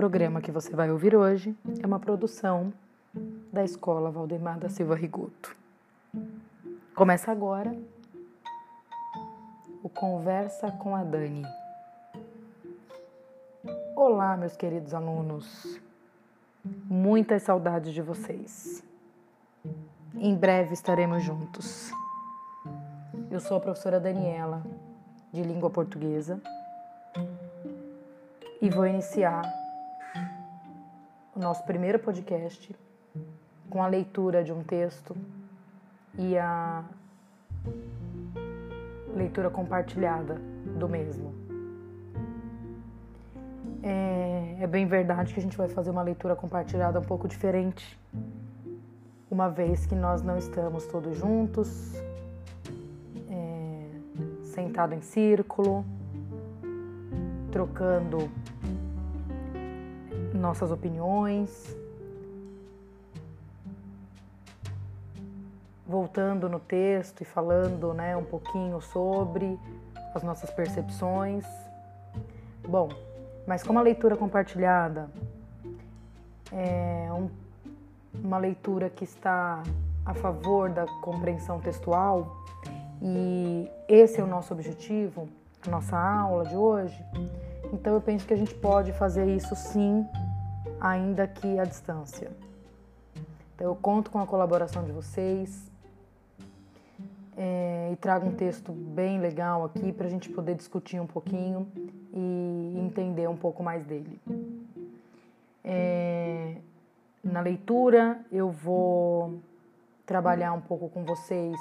programa 0.00 0.40
que 0.40 0.50
você 0.50 0.74
vai 0.74 0.90
ouvir 0.90 1.14
hoje 1.14 1.54
é 1.78 1.86
uma 1.86 2.00
produção 2.00 2.72
da 3.52 3.62
Escola 3.62 4.10
Valdemar 4.10 4.58
da 4.58 4.70
Silva 4.70 4.94
Rigoto. 4.94 5.54
Começa 6.94 7.30
agora 7.30 7.76
o 9.82 9.90
Conversa 9.90 10.72
com 10.72 10.96
a 10.96 11.04
Dani. 11.04 11.44
Olá, 13.94 14.38
meus 14.38 14.56
queridos 14.56 14.94
alunos. 14.94 15.78
Muitas 16.64 17.42
saudades 17.42 17.92
de 17.92 18.00
vocês. 18.00 18.82
Em 20.14 20.34
breve 20.34 20.72
estaremos 20.72 21.22
juntos. 21.22 21.90
Eu 23.30 23.38
sou 23.38 23.58
a 23.58 23.60
professora 23.60 24.00
Daniela, 24.00 24.64
de 25.30 25.42
língua 25.42 25.68
portuguesa, 25.68 26.40
e 28.62 28.70
vou 28.70 28.86
iniciar 28.86 29.42
o 29.44 29.59
nosso 31.40 31.64
primeiro 31.64 31.98
podcast 31.98 32.76
com 33.70 33.82
a 33.82 33.86
leitura 33.86 34.44
de 34.44 34.52
um 34.52 34.62
texto 34.62 35.16
e 36.18 36.36
a 36.36 36.84
leitura 39.14 39.48
compartilhada 39.48 40.34
do 40.78 40.88
mesmo. 40.88 41.34
É, 43.82 44.58
é, 44.60 44.66
bem 44.66 44.86
verdade 44.86 45.32
que 45.32 45.40
a 45.40 45.42
gente 45.42 45.56
vai 45.56 45.68
fazer 45.68 45.90
uma 45.90 46.02
leitura 46.02 46.36
compartilhada 46.36 47.00
um 47.00 47.04
pouco 47.04 47.26
diferente, 47.26 47.98
uma 49.30 49.48
vez 49.48 49.86
que 49.86 49.94
nós 49.94 50.22
não 50.22 50.36
estamos 50.36 50.86
todos 50.86 51.16
juntos, 51.16 51.94
é, 53.30 53.86
sentado 54.42 54.94
em 54.94 55.00
círculo, 55.00 55.86
trocando 57.50 58.30
nossas 60.34 60.70
opiniões, 60.70 61.76
voltando 65.86 66.48
no 66.48 66.60
texto 66.60 67.22
e 67.22 67.24
falando 67.24 67.92
né, 67.92 68.16
um 68.16 68.24
pouquinho 68.24 68.80
sobre 68.80 69.58
as 70.14 70.22
nossas 70.22 70.50
percepções. 70.50 71.44
Bom, 72.66 72.88
mas 73.46 73.62
como 73.62 73.78
a 73.78 73.82
leitura 73.82 74.16
compartilhada 74.16 75.10
é 76.52 77.08
um, 77.12 77.28
uma 78.14 78.38
leitura 78.38 78.88
que 78.88 79.04
está 79.04 79.62
a 80.04 80.14
favor 80.14 80.70
da 80.70 80.86
compreensão 81.00 81.60
textual 81.60 82.36
e 83.02 83.68
esse 83.88 84.20
é 84.20 84.24
o 84.24 84.26
nosso 84.26 84.52
objetivo, 84.52 85.28
a 85.66 85.70
nossa 85.70 85.98
aula 85.98 86.44
de 86.44 86.56
hoje, 86.56 87.04
então 87.72 87.94
eu 87.94 88.00
penso 88.00 88.26
que 88.26 88.34
a 88.34 88.36
gente 88.36 88.54
pode 88.54 88.92
fazer 88.92 89.26
isso 89.34 89.54
sim, 89.54 90.06
ainda 90.80 91.26
que 91.26 91.58
à 91.58 91.64
distância. 91.64 92.30
Então 93.54 93.66
eu 93.66 93.76
conto 93.76 94.10
com 94.10 94.18
a 94.18 94.26
colaboração 94.26 94.84
de 94.84 94.92
vocês 94.92 95.70
é, 97.36 97.90
e 97.92 97.96
trago 97.96 98.26
um 98.26 98.34
texto 98.34 98.72
bem 98.72 99.20
legal 99.20 99.64
aqui 99.64 99.92
para 99.92 100.06
a 100.06 100.10
gente 100.10 100.28
poder 100.30 100.54
discutir 100.54 101.00
um 101.00 101.06
pouquinho 101.06 101.66
e 102.12 102.74
entender 102.78 103.28
um 103.28 103.36
pouco 103.36 103.62
mais 103.62 103.84
dele. 103.84 104.20
É, 105.64 106.56
na 107.22 107.40
leitura 107.40 108.20
eu 108.32 108.50
vou 108.50 109.40
trabalhar 110.04 110.52
um 110.52 110.60
pouco 110.60 110.88
com 110.88 111.04
vocês 111.04 111.56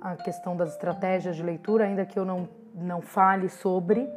a 0.00 0.16
questão 0.16 0.56
das 0.56 0.72
estratégias 0.72 1.36
de 1.36 1.42
leitura, 1.42 1.84
ainda 1.84 2.04
que 2.04 2.18
eu 2.18 2.24
não, 2.24 2.48
não 2.74 3.00
fale 3.00 3.48
sobre 3.48 4.08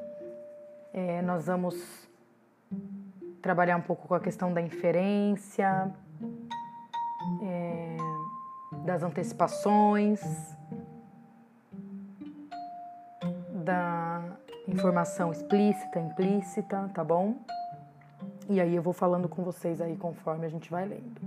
é, 0.96 1.22
nós 1.22 1.48
vamos 1.48 1.76
trabalhar 3.42 3.76
um 3.76 3.82
pouco 3.82 4.08
com 4.08 4.16
a 4.16 4.20
questão 4.20 4.54
da 4.54 4.62
inferência, 4.62 5.92
é, 7.44 7.98
das 8.86 9.04
antecipações, 9.04 10.22
da 13.52 14.24
informação 14.70 15.34
explícita, 15.34 16.00
implícita, 16.00 16.90
tá 16.94 17.04
bom? 17.04 17.36
E 18.48 18.62
aí 18.62 18.74
eu 18.74 18.82
vou 18.82 18.94
falando 18.94 19.28
com 19.28 19.44
vocês 19.44 19.82
aí 19.82 19.98
conforme 19.98 20.46
a 20.46 20.50
gente 20.50 20.72
vai 20.72 20.86
lendo. 20.86 21.22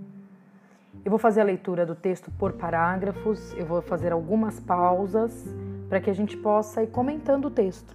Eu 1.05 1.11
vou 1.11 1.19
fazer 1.19 1.43
a 1.43 1.45
leitura 1.45 1.84
do 1.84 1.95
texto 1.95 2.31
por 2.39 2.55
parágrafos, 2.55 3.53
eu 3.53 3.67
vou 3.67 3.83
fazer 3.83 4.12
algumas 4.12 4.59
pausas 4.59 5.45
para 5.91 6.01
que 6.01 6.09
a 6.09 6.15
gente 6.15 6.39
possa 6.39 6.83
ir 6.83 6.87
comentando 6.87 7.45
o 7.47 7.51
texto, 7.51 7.95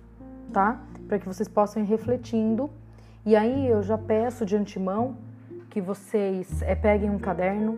tá? 0.53 0.79
Para 1.13 1.19
que 1.19 1.28
vocês 1.28 1.47
possam 1.47 1.84
ir 1.84 1.85
refletindo. 1.85 2.72
E 3.24 3.35
aí 3.35 3.68
eu 3.68 3.84
já 3.84 3.96
peço 3.96 4.44
de 4.47 4.56
antemão 4.56 5.16
que 5.69 5.79
vocês 5.79 6.63
é, 6.63 6.74
peguem 6.74 7.07
um 7.07 7.19
caderno, 7.19 7.78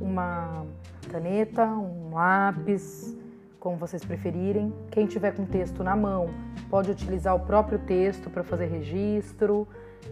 uma 0.00 0.66
caneta, 1.08 1.64
um 1.64 2.12
lápis, 2.12 3.16
como 3.60 3.76
vocês 3.76 4.04
preferirem. 4.04 4.74
Quem 4.90 5.06
tiver 5.06 5.32
com 5.32 5.46
texto 5.46 5.84
na 5.84 5.94
mão 5.94 6.28
pode 6.68 6.90
utilizar 6.90 7.36
o 7.36 7.40
próprio 7.40 7.78
texto 7.78 8.28
para 8.30 8.42
fazer 8.42 8.66
registro, 8.66 9.68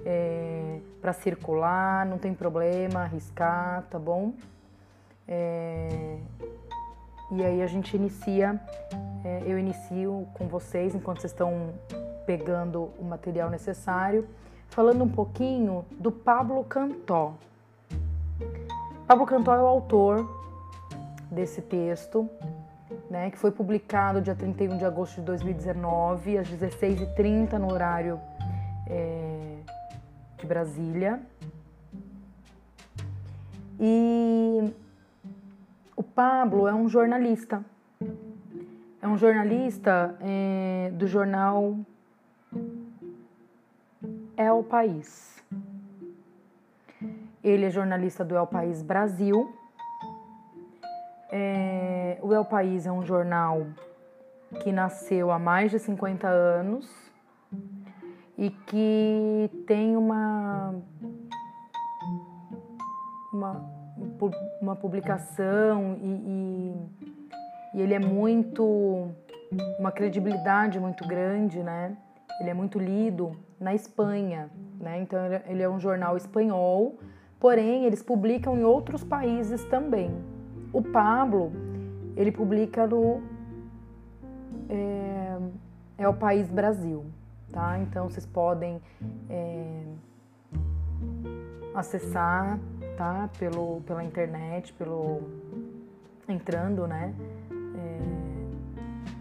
é, 0.07 0.79
para 1.01 1.13
circular, 1.13 2.07
não 2.07 2.19
tem 2.19 2.33
problema, 2.33 3.01
arriscar, 3.01 3.83
tá 3.91 3.99
bom? 3.99 4.33
É, 5.27 6.19
e 7.33 7.45
aí 7.45 7.63
a 7.63 7.67
gente 7.67 7.97
inicia, 7.97 8.61
é, 9.25 9.43
eu 9.45 9.59
inicio 9.59 10.29
com 10.35 10.47
vocês 10.47 10.95
enquanto 10.95 11.21
vocês 11.21 11.33
estão 11.33 11.75
pegando 12.27 12.91
o 12.99 13.05
material 13.05 13.51
necessário, 13.51 14.27
falando 14.69 15.05
um 15.05 15.09
pouquinho 15.09 15.85
do 15.93 16.11
Pablo 16.11 16.65
Cantó. 16.65 17.35
Pablo 19.07 19.27
Cantó 19.27 19.55
é 19.55 19.63
o 19.63 19.67
autor 19.67 20.29
desse 21.31 21.61
texto, 21.61 22.29
né, 23.11 23.31
que 23.31 23.39
foi 23.39 23.51
publicado 23.51 24.21
dia 24.21 24.35
31 24.35 24.79
de 24.79 24.85
agosto 24.85 25.17
de 25.17 25.23
2019, 25.23 26.39
às 26.39 26.49
16h30 26.49 27.53
no 27.53 27.73
horário 27.73 28.21
é, 28.87 29.57
de 30.39 30.47
Brasília. 30.47 31.21
E 33.79 34.73
o 35.97 36.03
Pablo 36.03 36.67
é 36.67 36.75
um 36.75 36.89
jornalista. 36.89 37.65
É 39.03 39.07
um 39.07 39.19
jornalista 39.19 40.17
é, 40.21 40.91
do 40.95 41.07
jornal 41.07 41.77
é 44.37 44.53
o 44.53 44.63
País. 44.63 45.43
Ele 47.43 47.67
é 47.67 47.71
jornalista 47.71 48.25
do 48.25 48.37
El 48.37 48.47
País 48.47 48.83
Brasil. 48.83 49.55
É, 51.31 52.19
o 52.23 52.33
El 52.33 52.45
País 52.45 52.87
é 52.87 52.93
um 52.93 53.05
jornal 53.05 53.67
que 54.63 54.73
nasceu 54.73 55.31
há 55.31 55.39
mais 55.39 55.71
de 55.71 55.79
50 55.79 56.27
anos 56.27 56.89
e 58.39 58.51
que 58.51 59.51
tem 59.67 59.97
uma, 59.97 60.75
uma, 63.33 63.71
uma 64.61 64.77
publicação 64.77 65.97
e, 66.01 66.09
e, 67.75 67.79
e 67.79 67.83
ele 67.83 67.95
é 67.95 67.99
muito 67.99 69.11
uma 69.79 69.93
credibilidade 69.93 70.81
muito 70.81 71.07
grande, 71.07 71.63
né? 71.63 71.97
Ele 72.41 72.51
é 72.51 72.55
muito 72.55 72.79
lido 72.79 73.33
na 73.61 73.75
Espanha, 73.75 74.51
né? 74.81 75.01
Então 75.01 75.19
ele 75.47 75.63
é 75.63 75.69
um 75.69 75.79
jornal 75.79 76.17
espanhol, 76.17 76.99
porém 77.39 77.85
eles 77.85 78.03
publicam 78.03 78.57
em 78.59 78.65
outros 78.65 79.05
países 79.05 79.65
também. 79.65 80.11
O 80.73 80.83
Pablo 80.83 81.53
ele 82.17 82.33
publica 82.33 82.87
no 82.87 83.23
é, 84.69 85.39
é 85.99 86.09
o 86.09 86.15
país 86.15 86.51
Brasil, 86.51 87.05
tá? 87.53 87.79
Então 87.79 88.09
vocês 88.09 88.27
podem 88.27 88.81
é, 89.31 89.85
acessar, 91.75 92.59
tá? 92.97 93.31
Pelo 93.39 93.81
pela 93.83 94.03
internet, 94.03 94.73
pelo 94.73 95.23
entrando, 96.29 96.87
né? 96.87 97.15
É, 97.51 97.99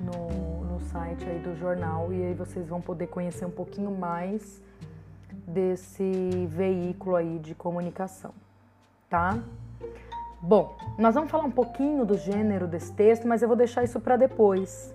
no 0.04 0.43
site 0.94 1.28
aí 1.28 1.40
do 1.40 1.56
jornal 1.56 2.14
e 2.14 2.24
aí 2.24 2.34
vocês 2.36 2.70
vão 2.70 2.80
poder 2.80 3.08
conhecer 3.08 3.46
um 3.46 3.52
pouquinho 3.52 3.90
mais 3.90 4.62
desse 5.48 6.46
veículo 6.48 7.16
aí 7.16 7.40
de 7.40 7.56
comunicação, 7.56 8.32
tá? 9.10 9.40
Bom, 10.40 10.78
nós 11.00 11.16
vamos 11.16 11.32
falar 11.32 11.46
um 11.46 11.52
pouquinho 11.52 12.06
do 12.06 12.16
gênero 12.16 12.68
desse 12.68 12.94
texto, 12.94 13.28
mas 13.28 13.42
eu 13.42 13.48
vou 13.48 13.58
deixar 13.58 13.84
isso 13.84 14.00
para 14.00 14.16
depois. 14.16 14.94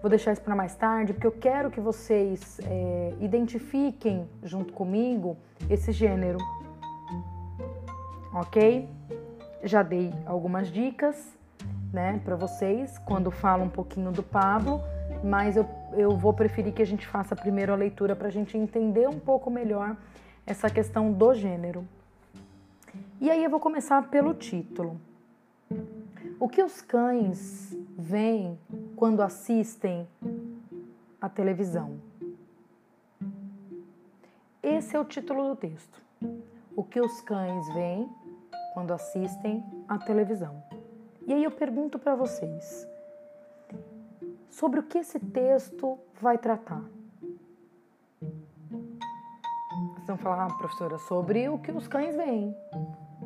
Vou 0.00 0.10
deixar 0.10 0.32
isso 0.32 0.42
para 0.42 0.56
mais 0.56 0.74
tarde, 0.74 1.12
porque 1.12 1.26
eu 1.28 1.32
quero 1.32 1.70
que 1.70 1.80
vocês 1.80 2.58
é, 2.64 3.14
identifiquem 3.20 4.28
junto 4.42 4.72
comigo 4.72 5.36
esse 5.70 5.92
gênero, 5.92 6.38
ok? 8.34 8.88
Já 9.62 9.84
dei 9.84 10.12
algumas 10.26 10.66
dicas, 10.66 11.38
né, 11.92 12.20
para 12.24 12.34
vocês 12.34 12.98
quando 12.98 13.30
falo 13.30 13.62
um 13.62 13.68
pouquinho 13.68 14.10
do 14.10 14.22
Pablo 14.22 14.80
mas 15.22 15.56
eu, 15.56 15.68
eu 15.92 16.16
vou 16.16 16.32
preferir 16.32 16.72
que 16.72 16.82
a 16.82 16.86
gente 16.86 17.06
faça 17.06 17.34
primeiro 17.34 17.72
a 17.72 17.76
leitura 17.76 18.14
para 18.16 18.28
a 18.28 18.30
gente 18.30 18.56
entender 18.56 19.08
um 19.08 19.18
pouco 19.18 19.50
melhor 19.50 19.96
essa 20.46 20.68
questão 20.68 21.12
do 21.12 21.34
gênero. 21.34 21.86
E 23.20 23.30
aí 23.30 23.44
eu 23.44 23.50
vou 23.50 23.60
começar 23.60 24.08
pelo 24.08 24.34
título. 24.34 25.00
O 26.40 26.48
que 26.48 26.62
os 26.62 26.80
cães 26.80 27.76
veem 27.96 28.58
quando 28.96 29.22
assistem 29.22 30.08
a 31.20 31.28
televisão? 31.28 32.00
Esse 34.62 34.96
é 34.96 35.00
o 35.00 35.04
título 35.04 35.48
do 35.48 35.56
texto. 35.56 36.02
O 36.74 36.82
que 36.82 37.00
os 37.00 37.20
cães 37.20 37.66
veem 37.74 38.08
quando 38.74 38.92
assistem 38.92 39.64
a 39.88 39.98
televisão? 39.98 40.62
E 41.26 41.32
aí 41.32 41.44
eu 41.44 41.50
pergunto 41.50 41.98
para 41.98 42.16
vocês: 42.16 42.86
sobre 44.52 44.78
o 44.78 44.82
que 44.82 44.98
esse 44.98 45.18
texto 45.18 45.98
vai 46.20 46.36
tratar? 46.36 46.84
Vocês 49.94 50.06
vão 50.06 50.18
falar, 50.18 50.46
ah, 50.46 50.54
professora, 50.54 50.98
sobre 50.98 51.48
o 51.48 51.58
que 51.58 51.72
os 51.72 51.88
cães 51.88 52.14
veem. 52.14 52.54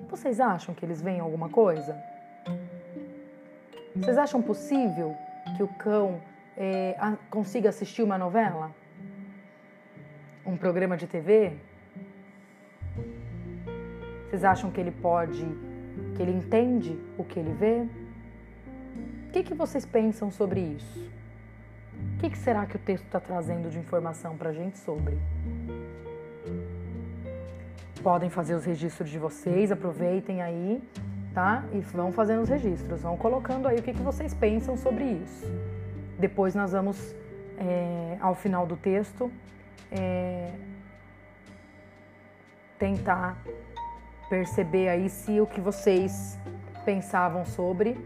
Vocês 0.09 0.41
acham 0.41 0.75
que 0.75 0.85
eles 0.85 1.03
veem 1.03 1.19
alguma 1.19 1.49
coisa? 1.49 2.01
Vocês 3.97 4.17
acham 4.17 4.41
possível 4.41 5.17
que 5.57 5.63
o 5.63 5.69
cão 5.69 6.21
é, 6.57 6.97
consiga 7.29 7.71
assistir 7.71 8.03
uma 8.03 8.17
novela? 8.17 8.71
Um 10.47 10.57
programa 10.57 10.97
de 10.97 11.09
TV? 11.09 11.59
Vocês 14.29 14.45
acham 14.45 14.71
que 14.71 14.81
ele 14.81 14.93
pode, 14.93 15.45
que 16.15 16.23
ele 16.23 16.33
entende 16.33 16.97
o 17.19 17.25
que 17.25 17.41
ele 17.41 17.53
vê? 17.53 17.89
O 19.29 19.33
que, 19.33 19.43
que 19.43 19.55
vocês 19.55 19.85
pensam 19.85 20.31
sobre 20.31 20.61
isso? 20.61 21.16
O 22.17 22.19
que, 22.19 22.31
que 22.31 22.39
será 22.39 22.67
que 22.67 22.77
o 22.77 22.79
texto 22.79 23.05
está 23.05 23.21
trazendo 23.21 23.71
de 23.71 23.79
informação 23.79 24.37
para 24.37 24.51
a 24.51 24.53
gente 24.53 24.79
sobre? 24.79 25.17
Podem 28.03 28.31
fazer 28.31 28.55
os 28.55 28.65
registros 28.65 29.09
de 29.09 29.19
vocês, 29.19 29.71
aproveitem 29.71 30.43
aí 30.43 30.83
tá? 31.37 31.65
E 31.71 31.81
vão 31.81 32.11
fazendo 32.13 32.41
os 32.41 32.49
registros, 32.49 33.03
vão 33.03 33.15
colocando 33.15 33.69
aí 33.69 33.79
o 33.79 33.83
que, 33.83 33.93
que 33.93 34.01
vocês 34.01 34.33
pensam 34.33 34.75
sobre 34.75 35.05
isso. 35.05 35.45
Depois 36.19 36.55
nós 36.55 36.73
vamos, 36.73 37.15
é, 37.59 38.17
ao 38.23 38.35
final 38.35 38.67
do 38.67 38.75
texto, 38.75 39.31
é, 39.93 40.51
tentar 42.79 43.37
perceber 44.31 44.89
aí 44.89 45.11
se 45.11 45.39
o 45.39 45.47
que 45.47 45.61
vocês 45.61 46.39
pensavam 46.87 47.45
sobre 47.45 48.03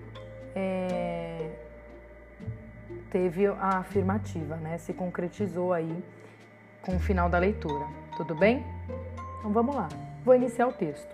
é, 0.56 1.39
teve 3.10 3.46
a 3.46 3.78
afirmativa, 3.78 4.56
né? 4.56 4.78
Se 4.78 4.92
concretizou 4.92 5.72
aí 5.72 6.02
com 6.82 6.96
o 6.96 6.98
final 6.98 7.28
da 7.28 7.38
leitura. 7.38 7.84
Tudo 8.16 8.34
bem? 8.34 8.64
Então 9.38 9.52
vamos 9.52 9.74
lá. 9.74 9.88
Vou 10.24 10.34
iniciar 10.34 10.68
o 10.68 10.72
texto. 10.72 11.08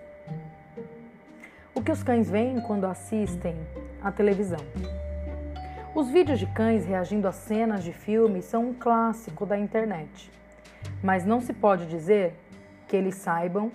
O 1.73 1.81
que 1.81 1.91
os 1.91 2.03
cães 2.03 2.29
veem 2.29 2.61
quando 2.61 2.85
assistem 2.85 3.55
à 4.01 4.11
televisão. 4.11 4.59
Os 5.93 6.09
vídeos 6.09 6.39
de 6.39 6.45
cães 6.45 6.85
reagindo 6.85 7.27
a 7.27 7.31
cenas 7.31 7.83
de 7.83 7.91
filmes 7.91 8.45
são 8.45 8.69
um 8.69 8.73
clássico 8.73 9.45
da 9.45 9.57
internet, 9.57 10.31
mas 11.01 11.25
não 11.25 11.41
se 11.41 11.53
pode 11.53 11.87
dizer 11.87 12.35
que 12.87 12.95
eles 12.95 13.15
saibam 13.15 13.71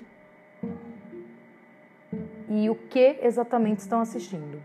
e 2.49 2.71
o 2.71 2.75
que 2.75 3.19
exatamente 3.23 3.81
estão 3.81 4.01
assistindo. 4.01 4.63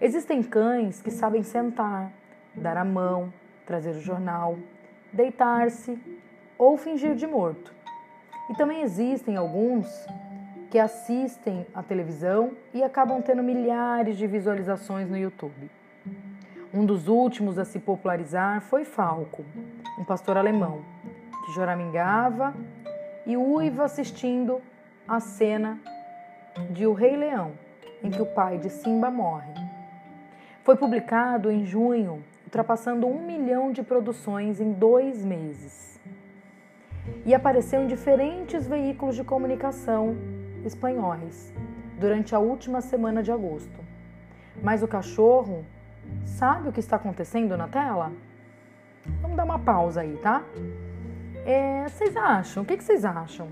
Existem 0.00 0.42
cães 0.42 1.02
que 1.02 1.10
sabem 1.10 1.42
sentar, 1.42 2.10
dar 2.54 2.76
a 2.76 2.84
mão, 2.84 3.32
trazer 3.66 3.90
o 3.90 4.00
jornal, 4.00 4.56
deitar-se 5.12 5.98
ou 6.58 6.76
fingir 6.76 7.14
de 7.14 7.26
morto. 7.26 7.72
E 8.50 8.54
também 8.54 8.82
existem 8.82 9.36
alguns 9.36 10.06
que 10.70 10.78
assistem 10.78 11.66
à 11.74 11.82
televisão 11.82 12.52
e 12.72 12.82
acabam 12.82 13.22
tendo 13.22 13.42
milhares 13.42 14.16
de 14.16 14.26
visualizações 14.26 15.08
no 15.08 15.16
YouTube. 15.16 15.70
Um 16.72 16.84
dos 16.84 17.06
últimos 17.06 17.58
a 17.58 17.64
se 17.64 17.78
popularizar 17.78 18.60
foi 18.60 18.84
Falco, 18.84 19.44
um 19.96 20.04
pastor 20.04 20.36
alemão, 20.36 20.82
que 21.44 21.52
choramingava 21.52 22.52
e 23.24 23.36
uiva 23.36 23.84
assistindo 23.84 24.60
a 25.06 25.20
cena 25.20 25.78
de 26.70 26.86
O 26.86 26.92
Rei 26.92 27.16
Leão, 27.16 27.52
em 28.02 28.10
que 28.10 28.20
o 28.20 28.26
pai 28.26 28.58
de 28.58 28.68
Simba 28.68 29.10
morre. 29.10 29.52
Foi 30.64 30.76
publicado 30.76 31.50
em 31.50 31.64
junho, 31.64 32.24
ultrapassando 32.54 33.08
um 33.08 33.20
milhão 33.26 33.72
de 33.72 33.82
produções 33.82 34.60
em 34.60 34.72
dois 34.72 35.24
meses. 35.24 36.00
E 37.26 37.34
apareceu 37.34 37.82
em 37.82 37.88
diferentes 37.88 38.68
veículos 38.68 39.16
de 39.16 39.24
comunicação 39.24 40.16
espanhóis 40.64 41.52
durante 41.98 42.32
a 42.32 42.38
última 42.38 42.80
semana 42.80 43.24
de 43.24 43.32
agosto. 43.32 43.80
Mas 44.62 44.84
o 44.84 44.88
cachorro 44.88 45.64
sabe 46.24 46.68
o 46.68 46.72
que 46.72 46.78
está 46.78 46.94
acontecendo 46.94 47.56
na 47.56 47.66
tela? 47.66 48.12
Vamos 49.20 49.36
dar 49.36 49.44
uma 49.44 49.58
pausa 49.58 50.02
aí, 50.02 50.16
tá? 50.18 50.44
É, 51.44 51.88
vocês 51.88 52.16
acham? 52.16 52.62
O 52.62 52.66
que, 52.66 52.80
vocês 52.80 53.04
acham? 53.04 53.48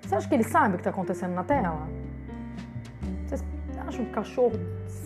Você 0.00 0.14
acha 0.14 0.26
que 0.26 0.34
ele 0.34 0.44
sabe 0.44 0.70
o 0.70 0.78
que 0.78 0.80
está 0.80 0.90
acontecendo 0.90 1.34
na 1.34 1.44
tela? 1.44 1.86
Vocês 3.26 3.44
acham 3.86 4.06
que 4.06 4.10
o 4.10 4.14
cachorro 4.14 4.58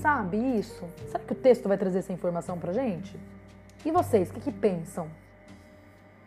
sabe 0.06 0.36
isso? 0.36 0.88
Será 1.08 1.18
que 1.18 1.32
o 1.32 1.34
texto 1.34 1.66
vai 1.66 1.76
trazer 1.76 1.98
essa 1.98 2.12
informação 2.12 2.56
pra 2.56 2.72
gente? 2.72 3.18
E 3.84 3.90
vocês, 3.90 4.30
o 4.30 4.34
que, 4.34 4.40
que 4.40 4.52
pensam? 4.52 5.08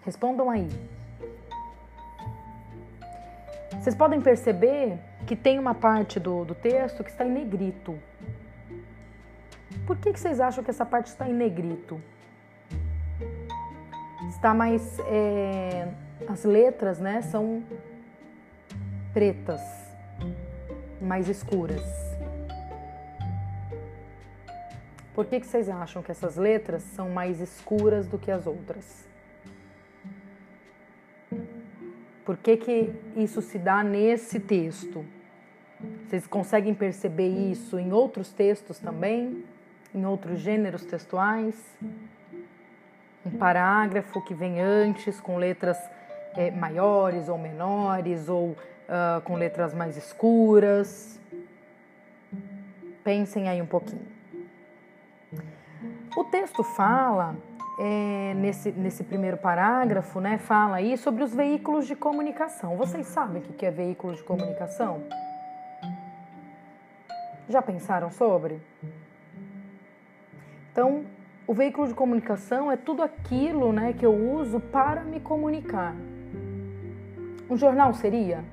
Respondam 0.03 0.49
aí. 0.49 0.67
Vocês 3.71 3.95
podem 3.95 4.19
perceber 4.19 4.99
que 5.25 5.33
tem 5.33 5.57
uma 5.57 5.73
parte 5.73 6.19
do, 6.19 6.43
do 6.43 6.53
texto 6.53 7.05
que 7.05 7.09
está 7.09 7.23
em 7.23 7.31
negrito. 7.31 7.97
Por 9.87 9.95
que, 9.95 10.11
que 10.11 10.19
vocês 10.19 10.41
acham 10.41 10.61
que 10.61 10.71
essa 10.71 10.85
parte 10.85 11.07
está 11.07 11.29
em 11.29 11.33
negrito? 11.33 12.01
Está 14.27 14.53
mais. 14.53 14.99
É, 15.07 15.87
as 16.27 16.43
letras 16.43 16.99
né, 16.99 17.21
são 17.21 17.63
pretas, 19.13 19.61
mais 21.01 21.29
escuras. 21.29 22.08
Por 25.13 25.25
que, 25.25 25.39
que 25.39 25.47
vocês 25.47 25.67
acham 25.69 26.01
que 26.01 26.11
essas 26.11 26.37
letras 26.37 26.83
são 26.83 27.09
mais 27.09 27.39
escuras 27.39 28.07
do 28.07 28.17
que 28.17 28.31
as 28.31 28.45
outras? 28.47 29.07
Por 32.23 32.37
que, 32.37 32.57
que 32.57 32.93
isso 33.15 33.41
se 33.41 33.57
dá 33.57 33.83
nesse 33.83 34.39
texto? 34.39 35.03
Vocês 36.07 36.27
conseguem 36.27 36.73
perceber 36.73 37.27
isso 37.27 37.79
em 37.79 37.91
outros 37.91 38.31
textos 38.31 38.79
também? 38.79 39.43
Em 39.95 40.05
outros 40.05 40.39
gêneros 40.39 40.85
textuais? 40.85 41.55
Um 43.25 43.31
parágrafo 43.31 44.21
que 44.21 44.33
vem 44.33 44.61
antes 44.61 45.19
com 45.19 45.37
letras 45.37 45.77
é, 46.35 46.51
maiores 46.51 47.29
ou 47.29 47.37
menores 47.37 48.29
ou 48.29 48.49
uh, 48.49 49.21
com 49.23 49.35
letras 49.35 49.73
mais 49.73 49.97
escuras? 49.97 51.19
Pensem 53.03 53.49
aí 53.49 53.59
um 53.59 53.65
pouquinho. 53.65 54.18
O 56.19 56.25
texto 56.25 56.65
fala 56.65 57.33
é, 57.79 58.33
nesse, 58.33 58.73
nesse 58.73 59.05
primeiro 59.05 59.37
parágrafo, 59.37 60.19
né, 60.19 60.37
fala 60.37 60.75
aí 60.75 60.97
sobre 60.97 61.23
os 61.23 61.33
veículos 61.33 61.87
de 61.87 61.95
comunicação. 61.95 62.75
Vocês 62.75 63.07
sabem 63.07 63.41
o 63.41 63.53
que 63.53 63.65
é 63.65 63.71
veículo 63.71 64.13
de 64.13 64.21
comunicação? 64.21 65.01
Já 67.47 67.61
pensaram 67.61 68.11
sobre? 68.11 68.59
Então, 70.73 71.05
o 71.47 71.53
veículo 71.53 71.87
de 71.87 71.93
comunicação 71.93 72.69
é 72.69 72.75
tudo 72.75 73.01
aquilo 73.01 73.71
né, 73.71 73.93
que 73.93 74.05
eu 74.05 74.13
uso 74.13 74.59
para 74.59 75.05
me 75.05 75.21
comunicar. 75.21 75.95
Um 77.49 77.55
jornal 77.55 77.93
seria? 77.93 78.43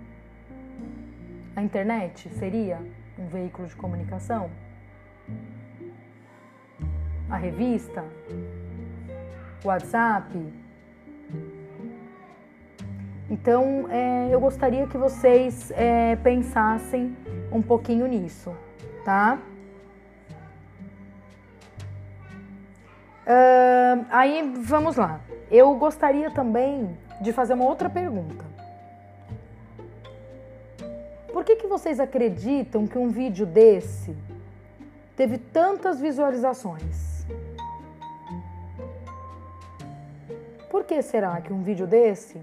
A 1.57 1.63
internet 1.65 2.29
seria 2.29 2.79
um 3.19 3.27
veículo 3.27 3.67
de 3.67 3.75
comunicação? 3.75 4.53
A 7.29 7.37
revista? 7.37 8.05
WhatsApp. 9.65 10.29
Então, 13.29 13.87
é, 13.91 14.29
eu 14.31 14.39
gostaria 14.39 14.87
que 14.87 14.97
vocês 14.97 15.73
é, 15.73 16.15
pensassem 16.17 17.17
um 17.51 17.61
pouquinho 17.61 18.07
nisso, 18.07 18.55
tá? 19.05 19.39
Uh, 23.27 24.07
aí, 24.11 24.55
vamos 24.59 24.95
lá. 24.95 25.21
Eu 25.51 25.75
gostaria 25.75 26.31
também 26.31 26.97
de 27.21 27.33
fazer 27.33 27.55
uma 27.55 27.65
outra 27.65 27.91
pergunta. 27.91 28.45
Por 31.33 31.45
que, 31.45 31.57
que 31.57 31.67
vocês 31.67 31.99
acreditam 31.99 32.87
que 32.87 32.97
um 32.97 33.09
vídeo 33.09 33.45
desse 33.45 34.17
teve 35.17 35.39
tantas 35.39 36.01
visualizações? 36.01 37.06
Por 40.77 40.85
que 40.85 41.01
será 41.01 41.41
que 41.41 41.55
um 41.55 41.63
vídeo 41.63 41.87
desse 41.87 42.39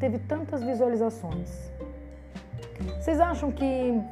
teve 0.00 0.18
tantas 0.18 0.64
visualizações? 0.64 1.48
Vocês 2.96 3.20
acham 3.20 3.52
que 3.52 4.02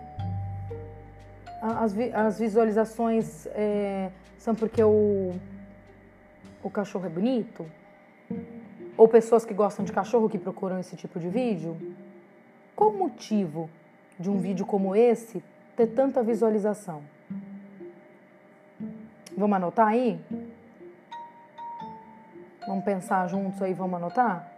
as, 1.60 1.92
as 2.14 2.38
visualizações 2.38 3.44
é, 3.46 4.12
são 4.38 4.54
porque 4.54 4.80
o, 4.84 5.32
o 6.62 6.70
cachorro 6.70 7.06
é 7.06 7.08
bonito? 7.08 7.66
Ou 8.96 9.08
pessoas 9.08 9.44
que 9.44 9.52
gostam 9.52 9.84
de 9.84 9.90
cachorro 9.90 10.28
que 10.28 10.38
procuram 10.38 10.78
esse 10.78 10.94
tipo 10.94 11.18
de 11.18 11.28
vídeo? 11.28 11.76
Qual 12.76 12.90
o 12.90 12.96
motivo 12.96 13.68
de 14.16 14.30
um 14.30 14.38
vídeo 14.38 14.64
como 14.64 14.94
esse 14.94 15.42
ter 15.74 15.88
tanta 15.88 16.22
visualização? 16.22 17.02
Vamos 19.36 19.56
anotar 19.56 19.88
aí? 19.88 20.20
Vamos 22.66 22.84
pensar 22.84 23.28
juntos 23.28 23.62
aí, 23.62 23.72
vamos 23.72 23.94
anotar? 23.94 24.50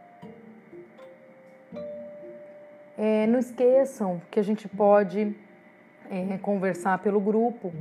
É, 2.97 3.27
não 3.27 3.39
esqueçam 3.39 4.21
que 4.31 4.41
a 4.41 4.43
gente 4.43 4.67
pode 4.67 5.37
é, 6.11 6.39
conversar 6.39 6.99
pelo 6.99 7.21
grupo, 7.21 7.73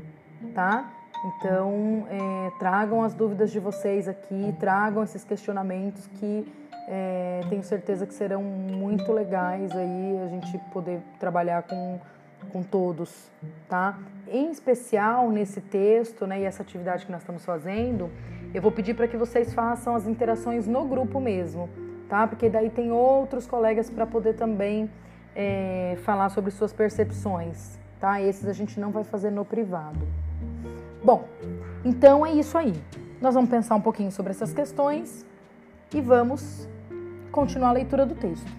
tá? 0.53 0.93
Então, 1.25 2.05
é, 2.09 2.51
tragam 2.59 3.03
as 3.03 3.13
dúvidas 3.13 3.51
de 3.51 3.59
vocês 3.59 4.07
aqui, 4.07 4.53
tragam 4.59 5.01
esses 5.01 5.23
questionamentos 5.23 6.05
que 6.07 6.45
é, 6.87 7.41
tenho 7.49 7.63
certeza 7.63 8.05
que 8.05 8.13
serão 8.13 8.43
muito 8.43 9.11
legais 9.11 9.71
aí 9.75 10.19
a 10.23 10.27
gente 10.27 10.57
poder 10.71 11.01
trabalhar 11.19 11.63
com, 11.63 11.99
com 12.51 12.61
todos, 12.61 13.31
tá? 13.67 13.97
Em 14.27 14.51
especial 14.51 15.29
nesse 15.31 15.61
texto, 15.61 16.27
né, 16.27 16.41
e 16.41 16.43
essa 16.43 16.61
atividade 16.61 17.05
que 17.05 17.11
nós 17.11 17.21
estamos 17.21 17.43
fazendo, 17.43 18.11
eu 18.53 18.61
vou 18.61 18.71
pedir 18.71 18.93
para 18.93 19.07
que 19.07 19.17
vocês 19.17 19.53
façam 19.53 19.95
as 19.95 20.07
interações 20.07 20.67
no 20.67 20.85
grupo 20.85 21.19
mesmo, 21.19 21.69
tá? 22.07 22.27
Porque 22.27 22.49
daí 22.49 22.69
tem 22.69 22.91
outros 22.91 23.45
colegas 23.45 23.89
para 23.89 24.05
poder 24.05 24.35
também 24.35 24.89
é, 25.35 25.97
falar 26.03 26.29
sobre 26.29 26.51
suas 26.51 26.73
percepções, 26.73 27.77
tá? 27.99 28.21
Esses 28.21 28.47
a 28.47 28.53
gente 28.53 28.79
não 28.79 28.91
vai 28.91 29.03
fazer 29.03 29.31
no 29.31 29.45
privado. 29.45 29.99
Bom, 31.03 31.27
então 31.85 32.25
é 32.25 32.33
isso 32.33 32.57
aí. 32.57 32.73
Nós 33.21 33.33
vamos 33.33 33.49
pensar 33.49 33.75
um 33.75 33.81
pouquinho 33.81 34.11
sobre 34.11 34.31
essas 34.31 34.53
questões 34.53 35.25
e 35.93 36.01
vamos 36.01 36.67
continuar 37.31 37.69
a 37.69 37.73
leitura 37.73 38.05
do 38.05 38.15
texto. 38.15 38.51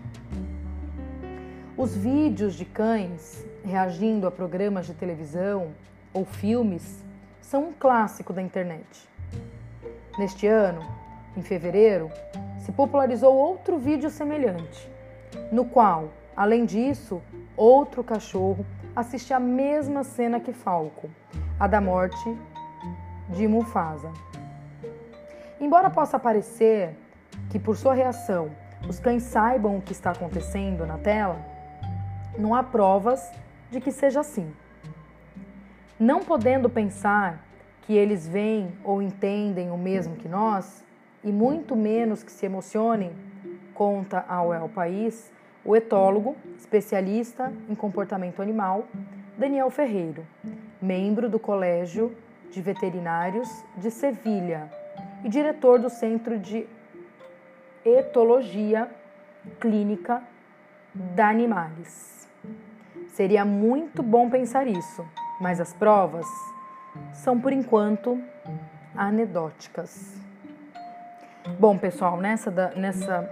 Os 1.76 1.96
vídeos 1.96 2.54
de 2.54 2.64
cães 2.64 3.44
reagindo 3.64 4.26
a 4.26 4.30
programas 4.30 4.86
de 4.86 4.94
televisão 4.94 5.72
ou 6.12 6.24
filmes 6.24 7.04
são 7.40 7.68
um 7.68 7.72
clássico 7.72 8.32
da 8.32 8.42
internet. 8.42 9.08
Neste 10.18 10.48
ano, 10.48 10.84
em 11.36 11.42
fevereiro, 11.42 12.10
se 12.58 12.72
popularizou 12.72 13.36
outro 13.36 13.78
vídeo 13.78 14.10
semelhante, 14.10 14.90
no 15.52 15.64
qual, 15.64 16.08
além 16.36 16.64
disso, 16.64 17.22
outro 17.56 18.02
cachorro 18.02 18.66
assiste 18.96 19.32
a 19.32 19.38
mesma 19.38 20.02
cena 20.02 20.40
que 20.40 20.52
Falco, 20.52 21.08
a 21.60 21.68
da 21.68 21.80
morte 21.80 22.36
de 23.28 23.46
Mufasa. 23.46 24.12
Embora 25.60 25.88
possa 25.88 26.18
parecer 26.18 26.96
que, 27.48 27.58
por 27.60 27.76
sua 27.76 27.94
reação, 27.94 28.50
os 28.88 28.98
cães 28.98 29.22
saibam 29.22 29.76
o 29.76 29.82
que 29.82 29.92
está 29.92 30.10
acontecendo 30.10 30.84
na 30.84 30.98
tela, 30.98 31.38
não 32.36 32.56
há 32.56 32.62
provas 32.64 33.30
de 33.70 33.80
que 33.80 33.92
seja 33.92 34.18
assim. 34.18 34.52
Não 35.96 36.20
podendo 36.20 36.68
pensar 36.68 37.47
que 37.88 37.96
eles 37.96 38.28
veem 38.28 38.70
ou 38.84 39.00
entendem 39.00 39.70
o 39.70 39.78
mesmo 39.78 40.14
que 40.16 40.28
nós, 40.28 40.84
e 41.24 41.32
muito 41.32 41.74
menos 41.74 42.22
que 42.22 42.30
se 42.30 42.44
emocionem, 42.44 43.12
conta 43.72 44.26
ao 44.28 44.52
El 44.52 44.68
País 44.68 45.32
o 45.64 45.74
etólogo, 45.74 46.36
especialista 46.58 47.50
em 47.66 47.74
comportamento 47.74 48.42
animal, 48.42 48.84
Daniel 49.38 49.70
Ferreiro, 49.70 50.26
membro 50.82 51.30
do 51.30 51.38
Colégio 51.38 52.14
de 52.50 52.60
Veterinários 52.60 53.48
de 53.78 53.90
Sevilha 53.90 54.70
e 55.24 55.30
diretor 55.30 55.78
do 55.78 55.88
Centro 55.88 56.38
de 56.38 56.66
Etologia 57.82 58.90
Clínica 59.58 60.22
da 60.94 61.30
Animales. 61.30 62.28
Seria 63.08 63.46
muito 63.46 64.02
bom 64.02 64.28
pensar 64.28 64.66
isso, 64.66 65.06
mas 65.40 65.58
as 65.58 65.72
provas 65.72 66.26
são 67.12 67.40
por 67.40 67.52
enquanto 67.52 68.20
anedóticas. 68.96 70.16
Bom, 71.58 71.78
pessoal, 71.78 72.16
nessa, 72.16 72.50
nessa 72.76 73.28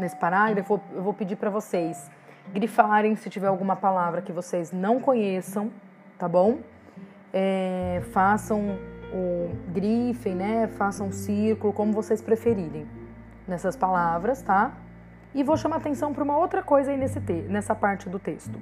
nesse 0.00 0.16
parágrafo, 0.16 0.80
eu 0.92 1.02
vou 1.02 1.12
pedir 1.12 1.36
para 1.36 1.50
vocês 1.50 2.10
grifarem 2.52 3.14
se 3.14 3.28
tiver 3.30 3.46
alguma 3.46 3.76
palavra 3.76 4.22
que 4.22 4.32
vocês 4.32 4.72
não 4.72 4.98
conheçam, 4.98 5.70
tá 6.18 6.28
bom? 6.28 6.58
É, 7.32 8.02
façam 8.12 8.76
o 9.12 9.54
grifem, 9.68 10.34
né? 10.34 10.66
Façam 10.66 11.08
um 11.08 11.12
círculo, 11.12 11.72
como 11.72 11.92
vocês 11.92 12.20
preferirem 12.20 12.88
nessas 13.46 13.76
palavras, 13.76 14.42
tá? 14.42 14.72
E 15.34 15.44
vou 15.44 15.56
chamar 15.56 15.76
atenção 15.76 16.12
para 16.12 16.24
uma 16.24 16.36
outra 16.36 16.62
coisa 16.62 16.90
aí 16.90 16.96
nesse 16.96 17.20
te 17.20 17.32
nessa 17.32 17.74
parte 17.74 18.08
do 18.08 18.18
texto. 18.18 18.58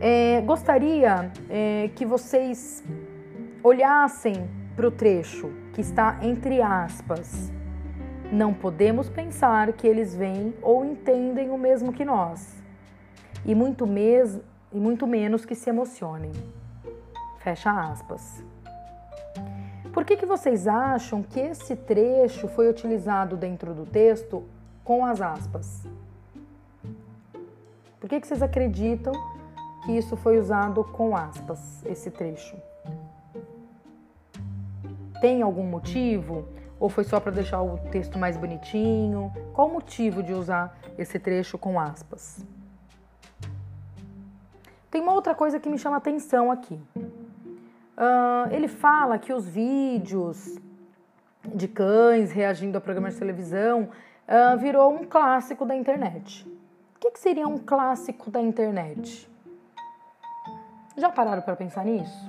É, 0.00 0.40
gostaria 0.42 1.30
é, 1.50 1.90
que 1.94 2.06
vocês 2.06 2.84
olhassem 3.62 4.48
para 4.76 4.86
o 4.86 4.90
trecho 4.90 5.50
que 5.72 5.80
está 5.80 6.18
entre 6.22 6.62
aspas 6.62 7.50
não 8.30 8.52
podemos 8.52 9.08
pensar 9.08 9.72
que 9.72 9.86
eles 9.86 10.14
veem 10.14 10.54
ou 10.60 10.84
entendem 10.84 11.50
o 11.50 11.56
mesmo 11.56 11.92
que 11.92 12.04
nós, 12.04 12.62
e 13.44 13.54
muito, 13.54 13.86
mes 13.86 14.38
e 14.70 14.78
muito 14.78 15.06
menos 15.06 15.46
que 15.46 15.54
se 15.54 15.70
emocionem. 15.70 16.32
Fecha 17.38 17.70
aspas. 17.70 18.44
Por 19.92 20.04
que, 20.04 20.16
que 20.16 20.26
vocês 20.26 20.68
acham 20.68 21.22
que 21.22 21.40
esse 21.40 21.74
trecho 21.74 22.48
foi 22.48 22.68
utilizado 22.68 23.36
dentro 23.36 23.72
do 23.72 23.86
texto 23.86 24.44
com 24.84 25.04
as 25.04 25.20
aspas? 25.20 25.86
Por 27.98 28.08
que, 28.08 28.20
que 28.20 28.26
vocês 28.26 28.42
acreditam 28.42 29.12
que 29.84 29.92
isso 29.92 30.16
foi 30.16 30.38
usado 30.38 30.84
com 30.84 31.16
aspas, 31.16 31.84
esse 31.84 32.10
trecho? 32.10 32.56
Tem 35.20 35.42
algum 35.42 35.64
motivo? 35.64 36.46
Ou 36.78 36.88
foi 36.88 37.04
só 37.04 37.18
para 37.18 37.32
deixar 37.32 37.60
o 37.60 37.76
texto 37.90 38.18
mais 38.18 38.36
bonitinho? 38.36 39.32
Qual 39.52 39.68
o 39.68 39.72
motivo 39.72 40.22
de 40.22 40.32
usar 40.32 40.78
esse 40.96 41.18
trecho 41.18 41.58
com 41.58 41.78
aspas? 41.78 42.44
Tem 44.90 45.00
uma 45.00 45.12
outra 45.12 45.34
coisa 45.34 45.58
que 45.58 45.68
me 45.68 45.78
chama 45.78 45.96
atenção 45.96 46.50
aqui. 46.50 46.80
Uh, 46.96 48.52
ele 48.52 48.68
fala 48.68 49.18
que 49.18 49.32
os 49.32 49.46
vídeos 49.46 50.56
de 51.44 51.66
cães 51.66 52.30
reagindo 52.30 52.78
a 52.78 52.80
programas 52.80 53.14
de 53.14 53.18
televisão 53.18 53.88
uh, 54.28 54.56
virou 54.58 54.94
um 54.94 55.04
clássico 55.04 55.64
da 55.64 55.74
internet. 55.74 56.46
O 56.94 57.00
que, 57.00 57.10
que 57.10 57.18
seria 57.18 57.46
um 57.46 57.58
clássico 57.58 58.30
da 58.30 58.40
internet? 58.40 59.27
Já 60.98 61.10
pararam 61.10 61.42
para 61.42 61.54
pensar 61.54 61.84
nisso? 61.84 62.28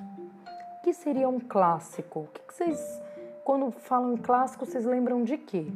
O 0.78 0.84
que 0.84 0.94
seria 0.94 1.28
um 1.28 1.40
clássico? 1.40 2.20
O 2.20 2.28
que, 2.28 2.42
vocês 2.54 3.02
quando 3.44 3.72
falam 3.72 4.14
em 4.14 4.18
clássico, 4.18 4.64
vocês 4.64 4.86
lembram 4.86 5.24
de 5.24 5.36
quê? 5.36 5.72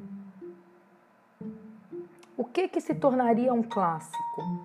O 2.38 2.46
que 2.46 2.68
que 2.68 2.80
se 2.80 2.94
tornaria 2.94 3.52
um 3.52 3.64
clássico? 3.64 4.62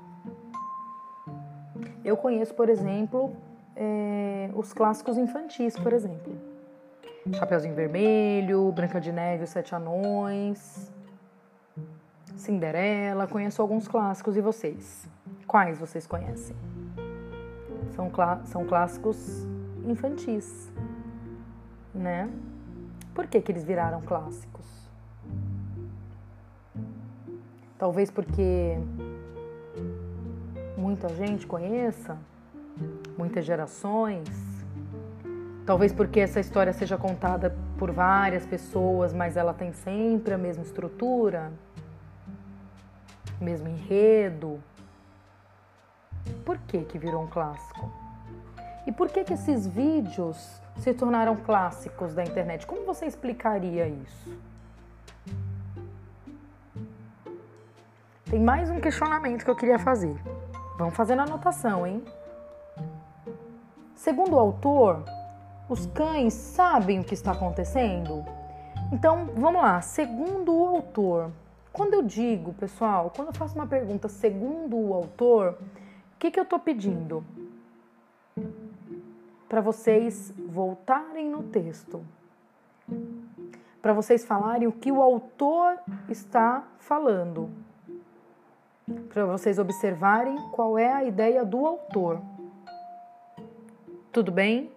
Eu 2.04 2.18
conheço, 2.18 2.54
por 2.54 2.68
exemplo, 2.68 3.34
é, 3.74 4.50
os 4.54 4.74
clássicos 4.74 5.16
infantis, 5.16 5.78
por 5.78 5.94
exemplo. 5.94 6.36
Chapeuzinho 7.32 7.74
Vermelho, 7.74 8.70
Branca 8.72 9.00
de 9.00 9.10
Neve, 9.10 9.44
Os 9.44 9.50
Sete 9.50 9.74
Anões, 9.74 10.92
Cinderela. 12.36 13.26
Conheço 13.26 13.62
alguns 13.62 13.88
clássicos 13.88 14.36
e 14.36 14.42
vocês? 14.42 15.08
Quais 15.46 15.78
vocês 15.78 16.06
conhecem? 16.06 16.54
São, 17.98 18.08
clá 18.08 18.40
são 18.44 18.64
clássicos 18.64 19.44
infantis, 19.84 20.72
né? 21.92 22.30
Por 23.12 23.26
que, 23.26 23.40
que 23.40 23.50
eles 23.50 23.64
viraram 23.64 24.00
clássicos? 24.02 24.88
Talvez 27.76 28.08
porque 28.08 28.78
muita 30.76 31.08
gente 31.08 31.44
conheça, 31.44 32.16
muitas 33.16 33.44
gerações. 33.44 34.28
Talvez 35.66 35.92
porque 35.92 36.20
essa 36.20 36.38
história 36.38 36.72
seja 36.72 36.96
contada 36.96 37.52
por 37.76 37.90
várias 37.90 38.46
pessoas, 38.46 39.12
mas 39.12 39.36
ela 39.36 39.52
tem 39.52 39.72
sempre 39.72 40.34
a 40.34 40.38
mesma 40.38 40.62
estrutura, 40.62 41.50
mesmo 43.40 43.66
enredo. 43.66 44.62
Por 46.48 46.56
que 46.60 46.82
que 46.82 46.98
virou 46.98 47.24
um 47.24 47.26
clássico? 47.26 47.92
E 48.86 48.90
por 48.90 49.10
que 49.10 49.22
que 49.22 49.34
esses 49.34 49.66
vídeos 49.66 50.62
se 50.78 50.94
tornaram 50.94 51.36
clássicos 51.36 52.14
da 52.14 52.24
internet. 52.24 52.66
Como 52.66 52.86
você 52.86 53.04
explicaria 53.04 53.86
isso? 53.86 54.38
tem 58.30 58.40
mais 58.40 58.70
um 58.70 58.80
questionamento 58.80 59.44
que 59.44 59.50
eu 59.50 59.56
queria 59.56 59.78
fazer. 59.78 60.16
Vamos 60.78 60.94
fazendo 60.94 61.20
anotação, 61.20 61.86
hein? 61.86 62.02
Segundo 63.94 64.34
o 64.34 64.38
autor, 64.38 65.04
os 65.68 65.84
cães 65.88 66.32
sabem 66.32 67.00
o 67.00 67.04
que 67.04 67.12
está 67.12 67.32
acontecendo? 67.32 68.24
Então, 68.90 69.28
vamos 69.34 69.60
lá. 69.60 69.82
Segundo 69.82 70.54
o 70.54 70.66
autor, 70.66 71.30
quando 71.74 71.92
eu 71.92 72.02
digo, 72.02 72.54
pessoal, 72.54 73.12
quando 73.14 73.28
eu 73.28 73.34
faço 73.34 73.54
uma 73.54 73.66
pergunta 73.66 74.08
segundo 74.08 74.78
o 74.78 74.94
autor, 74.94 75.58
o 76.18 76.20
que, 76.20 76.32
que 76.32 76.40
eu 76.40 76.42
estou 76.42 76.58
pedindo? 76.58 77.24
Para 79.48 79.60
vocês 79.60 80.34
voltarem 80.36 81.30
no 81.30 81.44
texto. 81.44 82.04
Para 83.80 83.92
vocês 83.92 84.26
falarem 84.26 84.66
o 84.66 84.72
que 84.72 84.90
o 84.90 85.00
autor 85.00 85.78
está 86.08 86.66
falando 86.80 87.48
para 89.12 89.26
vocês 89.26 89.58
observarem 89.58 90.36
qual 90.52 90.78
é 90.78 90.92
a 90.92 91.04
ideia 91.04 91.44
do 91.44 91.66
autor. 91.66 92.20
Tudo 94.10 94.32
bem? 94.32 94.72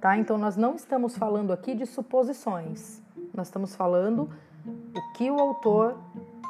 Tá? 0.00 0.16
Então 0.16 0.38
nós 0.38 0.56
não 0.56 0.74
estamos 0.74 1.16
falando 1.16 1.52
aqui 1.52 1.74
de 1.74 1.84
suposições. 1.84 3.02
Nós 3.34 3.48
estamos 3.48 3.76
falando 3.76 4.30
o 4.66 5.12
que 5.12 5.30
o 5.30 5.38
autor 5.38 5.96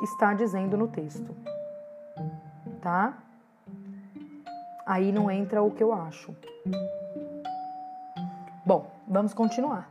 está 0.02 0.34
dizendo 0.34 0.76
no 0.76 0.88
texto. 0.88 1.34
Tá? 2.86 3.18
Aí 4.86 5.10
não 5.10 5.28
entra 5.28 5.60
o 5.60 5.72
que 5.72 5.82
eu 5.82 5.92
acho. 5.92 6.32
Bom, 8.64 8.88
vamos 9.08 9.34
continuar. 9.34 9.90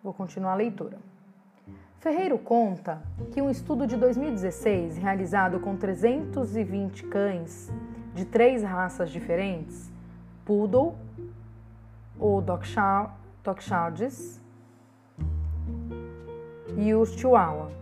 Vou 0.00 0.14
continuar 0.14 0.52
a 0.52 0.54
leitura. 0.54 0.96
Ferreiro 1.98 2.38
conta 2.38 3.02
que 3.32 3.42
um 3.42 3.50
estudo 3.50 3.84
de 3.84 3.96
2016, 3.96 4.96
realizado 4.96 5.58
com 5.58 5.76
320 5.76 7.02
cães 7.08 7.68
de 8.14 8.24
três 8.24 8.62
raças 8.62 9.10
diferentes, 9.10 9.90
Poodle, 10.44 10.94
o 12.16 12.40
Dachshunds 13.42 14.40
e 16.76 16.94
o 16.94 17.04
Chihuahua, 17.04 17.72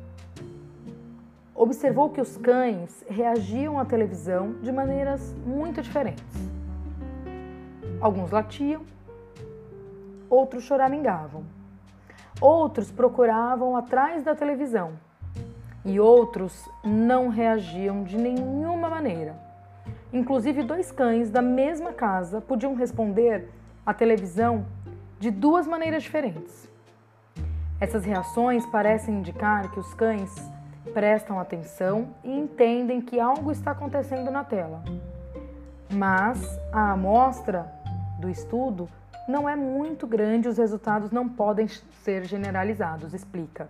observou 1.56 2.10
que 2.10 2.20
os 2.20 2.36
cães 2.36 3.04
reagiam 3.08 3.78
à 3.78 3.84
televisão 3.84 4.52
de 4.62 4.70
maneiras 4.70 5.34
muito 5.46 5.80
diferentes. 5.80 6.24
Alguns 8.00 8.30
latiam, 8.30 8.82
outros 10.28 10.64
choramingavam 10.64 11.56
Outros 12.40 12.90
procuravam 12.90 13.76
atrás 13.76 14.22
da 14.22 14.34
televisão 14.34 14.92
e 15.82 15.98
outros 15.98 16.68
não 16.84 17.28
reagiam 17.28 18.04
de 18.04 18.18
nenhuma 18.18 18.90
maneira. 18.90 19.34
Inclusive, 20.12 20.62
dois 20.62 20.92
cães 20.92 21.30
da 21.30 21.40
mesma 21.40 21.94
casa 21.94 22.40
podiam 22.40 22.74
responder 22.74 23.48
à 23.86 23.94
televisão 23.94 24.66
de 25.18 25.30
duas 25.30 25.66
maneiras 25.66 26.02
diferentes. 26.02 26.68
Essas 27.80 28.04
reações 28.04 28.66
parecem 28.66 29.14
indicar 29.14 29.70
que 29.70 29.80
os 29.80 29.94
cães 29.94 30.30
prestam 30.86 31.38
atenção 31.38 32.08
e 32.24 32.30
entendem 32.30 33.00
que 33.00 33.20
algo 33.20 33.50
está 33.50 33.72
acontecendo 33.72 34.30
na 34.30 34.44
tela. 34.44 34.82
Mas 35.92 36.40
a 36.72 36.92
amostra 36.92 37.70
do 38.18 38.28
estudo 38.28 38.88
não 39.28 39.48
é 39.48 39.56
muito 39.56 40.06
grande, 40.06 40.48
os 40.48 40.58
resultados 40.58 41.10
não 41.10 41.28
podem 41.28 41.68
ser 41.68 42.24
generalizados, 42.24 43.12
explica. 43.12 43.68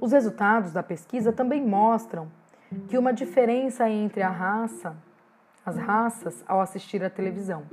Os 0.00 0.12
resultados 0.12 0.72
da 0.72 0.82
pesquisa 0.82 1.32
também 1.32 1.64
mostram 1.64 2.28
que 2.88 2.98
uma 2.98 3.12
diferença 3.12 3.88
entre 3.88 4.22
a 4.22 4.28
raça, 4.28 4.96
as 5.64 5.76
raças 5.76 6.44
ao 6.46 6.60
assistir 6.60 7.02
à 7.02 7.10
televisão. 7.10 7.64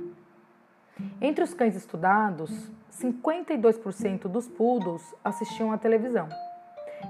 Entre 1.20 1.44
os 1.44 1.54
cães 1.54 1.76
estudados, 1.76 2.70
52% 2.92 4.22
dos 4.28 4.48
poodles 4.48 5.14
assistiam 5.22 5.72
à 5.72 5.78
televisão, 5.78 6.28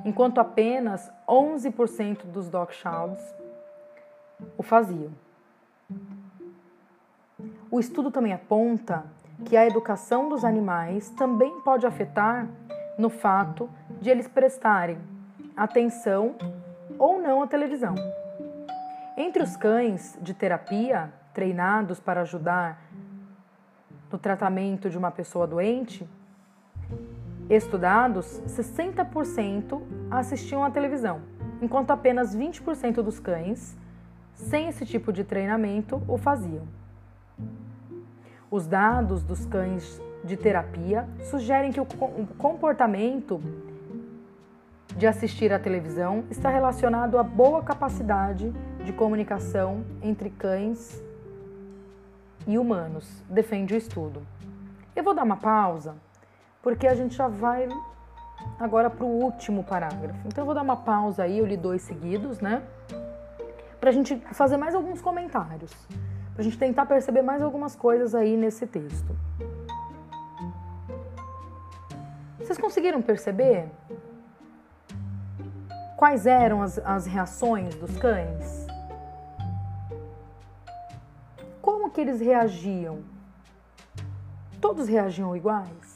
enquanto 0.05 0.39
apenas 0.39 1.11
11% 1.27 2.25
dos 2.27 2.49
dachshunds 2.49 3.23
o 4.57 4.63
faziam. 4.63 5.11
O 7.71 7.79
estudo 7.79 8.11
também 8.11 8.33
aponta 8.33 9.05
que 9.45 9.57
a 9.57 9.67
educação 9.67 10.29
dos 10.29 10.45
animais 10.45 11.11
também 11.11 11.61
pode 11.61 11.87
afetar 11.87 12.49
no 12.97 13.09
fato 13.09 13.71
de 14.01 14.11
eles 14.11 14.27
prestarem 14.27 14.99
atenção 15.57 16.35
ou 16.99 17.21
não 17.21 17.43
à 17.43 17.47
televisão. 17.47 17.95
Entre 19.17 19.43
os 19.43 19.57
cães 19.57 20.19
de 20.21 20.35
terapia 20.35 21.13
treinados 21.33 22.01
para 22.01 22.23
ajudar 22.23 22.83
no 24.11 24.19
tratamento 24.19 24.89
de 24.89 24.99
uma 24.99 25.11
pessoa 25.11 25.47
doente, 25.47 26.09
estudados, 27.51 28.43
60% 28.47 29.81
assistiam 30.11 30.63
à 30.63 30.71
televisão, 30.71 31.21
enquanto 31.63 31.91
apenas 31.91 32.37
20% 32.37 33.03
dos 33.03 33.19
cães 33.19 33.77
sem 34.35 34.69
esse 34.69 34.87
tipo 34.87 35.13
de 35.13 35.25
treinamento 35.25 36.03
o 36.07 36.17
faziam. 36.17 36.67
Os 38.51 38.67
dados 38.67 39.23
dos 39.23 39.45
cães 39.47 40.01
de 40.25 40.37
terapia 40.37 41.09
sugerem 41.31 41.73
que 41.73 41.81
o 41.81 41.87
comportamento 42.39 43.41
de 44.97 45.07
assistir 45.07 45.53
à 45.53 45.59
televisão 45.59 46.25
está 46.31 46.49
relacionado 46.49 47.19
à 47.19 47.23
boa 47.23 47.63
capacidade 47.63 48.53
de 48.85 48.93
comunicação 48.93 49.85
entre 50.03 50.31
cães 50.31 51.03
e 52.47 52.59
humanos, 52.59 53.23
defende 53.29 53.75
o 53.75 53.77
estudo. 53.77 54.23
Eu 54.97 55.05
vou 55.05 55.15
dar 55.15 55.23
uma 55.23 55.37
pausa, 55.37 55.95
porque 56.69 56.87
a 56.87 56.95
gente 56.95 57.17
já 57.17 57.29
vai 57.29 57.67
agora 58.61 58.91
para 58.91 59.03
o 59.05 59.09
último 59.09 59.65
parágrafo. 59.65 60.21
Então 60.27 60.43
eu 60.43 60.47
vou 60.47 60.55
dar 60.55 60.61
uma 60.61 60.77
pausa 60.77 61.23
aí, 61.23 61.39
eu 61.39 61.47
li 61.47 61.57
dois 61.57 61.81
seguidos, 61.81 62.41
né? 62.41 62.63
Para 63.81 63.89
a 63.89 63.93
gente 63.93 64.17
fazer 64.33 64.59
mais 64.59 64.75
alguns 64.75 65.01
comentários 65.01 65.73
para 66.39 66.43
a 66.43 66.45
gente 66.45 66.59
tentar 66.59 66.87
perceber 66.87 67.21
mais 67.21 67.43
algumas 67.43 67.75
coisas 67.75 68.15
aí 68.15 68.37
nesse 68.37 68.65
texto. 68.65 69.17
Vocês 72.39 72.57
conseguiram 72.57 73.03
perceber 73.03 73.69
quais 75.97 76.27
eram 76.27 76.63
as, 76.63 76.79
as 76.79 77.07
reações 77.07 77.75
dos 77.75 77.97
cães? 77.97 78.69
Como 81.61 81.91
que 81.91 82.01
eles 82.01 82.21
reagiam? 82.21 83.01
Todos 84.61 84.87
reagiam 84.87 85.35
iguais? 85.35 85.88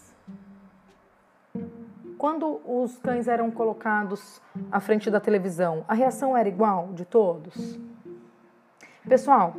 Quando 2.22 2.61
os 2.64 2.96
cães 2.98 3.26
eram 3.26 3.50
colocados 3.50 4.40
à 4.70 4.78
frente 4.78 5.11
da 5.11 5.18
televisão, 5.18 5.85
a 5.88 5.92
reação 5.92 6.37
era 6.37 6.48
igual 6.48 6.92
de 6.92 7.04
todos? 7.04 7.80
Pessoal, 9.08 9.56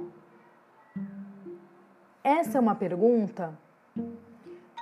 essa 2.23 2.57
é 2.57 2.61
uma 2.61 2.73
pergunta 2.73 3.53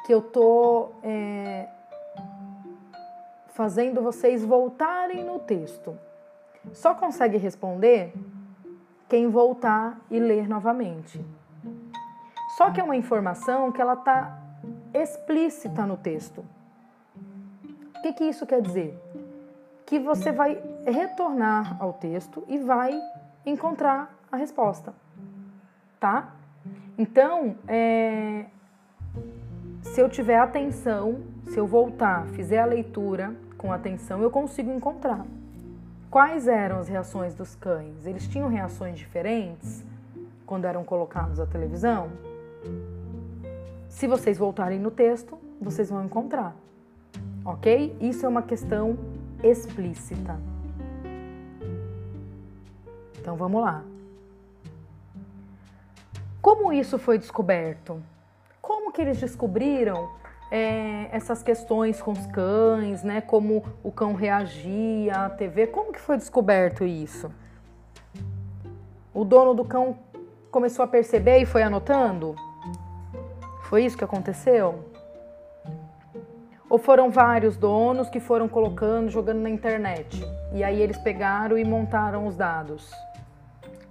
que 0.05 0.13
eu 0.13 0.21
tô 0.21 0.91
é, 1.01 1.67
fazendo 3.47 3.99
vocês 3.99 4.45
voltarem 4.45 5.23
no 5.23 5.39
texto. 5.39 5.97
Só 6.73 6.93
consegue 6.93 7.37
responder 7.37 8.13
quem 9.09 9.27
voltar 9.27 9.99
e 10.07 10.19
ler 10.19 10.47
novamente. 10.47 11.19
Só 12.57 12.69
que 12.69 12.79
é 12.79 12.83
uma 12.83 12.95
informação 12.95 13.71
que 13.71 13.81
ela 13.81 13.93
está 13.93 14.37
explícita 14.93 15.83
no 15.87 15.97
texto. 15.97 16.45
O 18.01 18.03
que, 18.03 18.13
que 18.13 18.23
isso 18.23 18.47
quer 18.47 18.63
dizer? 18.63 18.99
Que 19.85 19.99
você 19.99 20.31
vai 20.31 20.59
retornar 20.87 21.77
ao 21.79 21.93
texto 21.93 22.43
e 22.47 22.57
vai 22.57 22.99
encontrar 23.45 24.17
a 24.31 24.37
resposta, 24.37 24.91
tá? 25.99 26.33
Então, 26.97 27.55
é, 27.67 28.45
se 29.83 30.01
eu 30.01 30.09
tiver 30.09 30.39
atenção, 30.39 31.21
se 31.43 31.59
eu 31.59 31.67
voltar, 31.67 32.25
fizer 32.29 32.57
a 32.57 32.65
leitura 32.65 33.35
com 33.55 33.71
atenção, 33.71 34.19
eu 34.19 34.31
consigo 34.31 34.71
encontrar. 34.71 35.23
Quais 36.09 36.47
eram 36.47 36.79
as 36.79 36.87
reações 36.87 37.35
dos 37.35 37.53
cães? 37.53 38.07
Eles 38.07 38.27
tinham 38.27 38.49
reações 38.49 38.97
diferentes 38.97 39.85
quando 40.47 40.65
eram 40.65 40.83
colocados 40.83 41.39
à 41.39 41.45
televisão? 41.45 42.09
Se 43.87 44.07
vocês 44.07 44.39
voltarem 44.39 44.79
no 44.79 44.89
texto, 44.89 45.37
vocês 45.61 45.91
vão 45.91 46.03
encontrar. 46.03 46.55
Ok? 47.43 47.95
Isso 47.99 48.25
é 48.25 48.29
uma 48.29 48.41
questão 48.41 48.97
explícita. 49.43 50.39
Então 53.19 53.35
vamos 53.35 53.61
lá. 53.61 53.83
Como 56.41 56.73
isso 56.73 56.97
foi 56.97 57.17
descoberto? 57.17 58.01
Como 58.61 58.91
que 58.91 59.01
eles 59.01 59.19
descobriram 59.19 60.09
é, 60.51 61.07
essas 61.11 61.41
questões 61.41 62.01
com 62.01 62.11
os 62.11 62.25
cães, 62.27 63.03
né? 63.03 63.21
Como 63.21 63.63
o 63.83 63.91
cão 63.91 64.13
reagia 64.13 65.25
à 65.25 65.29
TV. 65.29 65.67
Como 65.67 65.91
que 65.91 65.99
foi 65.99 66.17
descoberto 66.17 66.83
isso? 66.83 67.31
O 69.13 69.23
dono 69.23 69.53
do 69.53 69.63
cão 69.63 69.97
começou 70.51 70.83
a 70.83 70.87
perceber 70.87 71.39
e 71.39 71.45
foi 71.45 71.63
anotando? 71.63 72.35
Foi 73.63 73.85
isso 73.85 73.97
que 73.97 74.03
aconteceu? 74.03 74.90
Ou 76.71 76.77
foram 76.77 77.11
vários 77.11 77.57
donos 77.57 78.09
que 78.09 78.21
foram 78.21 78.47
colocando, 78.47 79.09
jogando 79.09 79.41
na 79.41 79.49
internet? 79.49 80.23
E 80.53 80.63
aí 80.63 80.81
eles 80.81 80.97
pegaram 80.97 81.57
e 81.57 81.65
montaram 81.65 82.25
os 82.25 82.37
dados. 82.37 82.89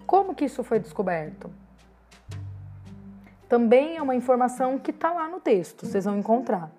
Como 0.07 0.35
que 0.35 0.47
isso 0.47 0.65
foi 0.65 0.79
descoberto? 0.79 1.51
Também 3.47 3.99
é 3.99 4.03
uma 4.03 4.17
informação 4.17 4.79
que 4.79 4.93
está 4.93 5.13
lá 5.13 5.29
no 5.29 5.41
texto, 5.41 5.85
vocês 5.85 6.07
vão 6.07 6.17
encontrar. 6.17 6.71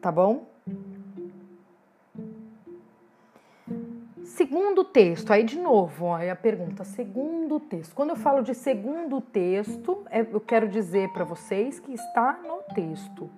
Tá 0.00 0.12
bom? 0.12 0.46
Segundo 4.22 4.84
texto, 4.84 5.32
aí 5.32 5.42
de 5.42 5.58
novo, 5.58 6.12
aí 6.12 6.30
a 6.30 6.36
pergunta, 6.36 6.84
segundo 6.84 7.58
texto. 7.58 7.96
Quando 7.96 8.10
eu 8.10 8.16
falo 8.16 8.42
de 8.42 8.54
segundo 8.54 9.20
texto, 9.20 10.04
é, 10.08 10.20
eu 10.20 10.40
quero 10.40 10.68
dizer 10.68 11.08
para 11.08 11.24
vocês 11.24 11.80
que 11.80 11.92
está 11.92 12.38
no 12.46 12.62
texto. 12.72 13.28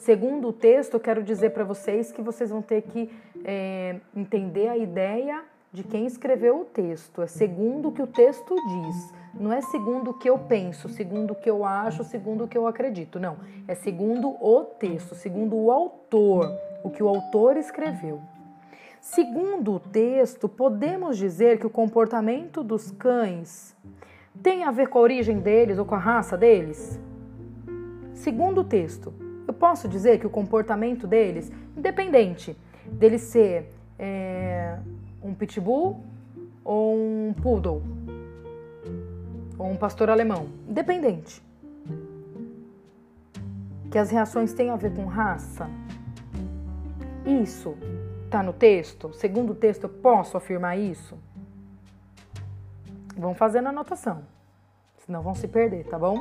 Segundo 0.00 0.48
o 0.48 0.52
texto, 0.52 0.94
eu 0.94 1.00
quero 1.00 1.22
dizer 1.22 1.50
para 1.50 1.62
vocês 1.62 2.10
que 2.10 2.22
vocês 2.22 2.48
vão 2.48 2.62
ter 2.62 2.80
que 2.80 3.10
é, 3.44 4.00
entender 4.16 4.66
a 4.66 4.74
ideia 4.74 5.42
de 5.70 5.84
quem 5.84 6.06
escreveu 6.06 6.62
o 6.62 6.64
texto. 6.64 7.20
É 7.20 7.26
segundo 7.26 7.88
o 7.88 7.92
que 7.92 8.00
o 8.00 8.06
texto 8.06 8.54
diz. 8.54 9.12
Não 9.38 9.52
é 9.52 9.60
segundo 9.60 10.12
o 10.12 10.14
que 10.14 10.30
eu 10.30 10.38
penso, 10.38 10.88
segundo 10.88 11.32
o 11.32 11.34
que 11.34 11.50
eu 11.50 11.66
acho, 11.66 12.02
segundo 12.02 12.44
o 12.44 12.48
que 12.48 12.56
eu 12.56 12.66
acredito. 12.66 13.20
Não. 13.20 13.36
É 13.68 13.74
segundo 13.74 14.30
o 14.42 14.64
texto, 14.64 15.14
segundo 15.14 15.54
o 15.54 15.70
autor, 15.70 16.50
o 16.82 16.88
que 16.88 17.02
o 17.02 17.08
autor 17.08 17.58
escreveu. 17.58 18.22
Segundo 19.02 19.74
o 19.74 19.80
texto, 19.80 20.48
podemos 20.48 21.18
dizer 21.18 21.58
que 21.58 21.66
o 21.66 21.70
comportamento 21.70 22.64
dos 22.64 22.90
cães 22.90 23.76
tem 24.42 24.64
a 24.64 24.70
ver 24.70 24.88
com 24.88 24.98
a 24.98 25.02
origem 25.02 25.40
deles 25.40 25.78
ou 25.78 25.84
com 25.84 25.94
a 25.94 25.98
raça 25.98 26.38
deles? 26.38 26.98
Segundo 28.14 28.62
o 28.62 28.64
texto, 28.64 29.12
eu 29.50 29.54
posso 29.54 29.88
dizer 29.88 30.18
que 30.18 30.26
o 30.26 30.30
comportamento 30.30 31.06
deles, 31.06 31.50
independente 31.76 32.56
dele 32.86 33.18
ser 33.18 33.70
é, 33.98 34.78
um 35.22 35.34
pitbull 35.34 36.04
ou 36.64 36.96
um 36.96 37.34
poodle 37.34 37.82
ou 39.58 39.66
um 39.66 39.76
pastor 39.76 40.08
alemão, 40.08 40.48
independente, 40.68 41.42
que 43.90 43.98
as 43.98 44.10
reações 44.10 44.52
têm 44.52 44.70
a 44.70 44.76
ver 44.76 44.94
com 44.94 45.04
raça, 45.04 45.68
isso 47.26 47.76
Está 48.30 48.44
no 48.44 48.52
texto? 48.52 49.12
Segundo 49.12 49.50
o 49.50 49.54
texto, 49.56 49.82
eu 49.82 49.88
posso 49.88 50.36
afirmar 50.36 50.78
isso? 50.78 51.18
Vão 53.16 53.34
fazendo 53.34 53.70
anotação, 53.70 54.22
senão 55.04 55.20
vão 55.20 55.34
se 55.34 55.48
perder, 55.48 55.84
tá 55.88 55.98
bom? 55.98 56.16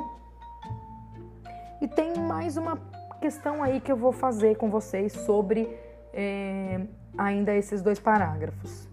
E 1.79 1.87
tem 1.87 2.17
mais 2.17 2.57
uma 2.57 2.77
questão 3.19 3.61
aí 3.61 3.79
que 3.79 3.91
eu 3.91 3.97
vou 3.97 4.11
fazer 4.11 4.55
com 4.55 4.69
vocês 4.69 5.11
sobre 5.11 5.69
é, 6.13 6.81
ainda 7.17 7.53
esses 7.53 7.81
dois 7.81 7.99
parágrafos. 7.99 8.87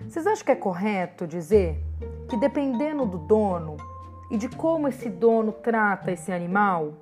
Vocês 0.00 0.26
acham 0.26 0.44
que 0.44 0.52
é 0.52 0.56
correto 0.56 1.26
dizer 1.26 1.82
que 2.28 2.36
dependendo 2.36 3.06
do 3.06 3.18
dono 3.18 3.76
e 4.30 4.36
de 4.36 4.48
como 4.48 4.86
esse 4.86 5.08
dono 5.08 5.52
trata 5.52 6.12
esse 6.12 6.30
animal, 6.30 6.92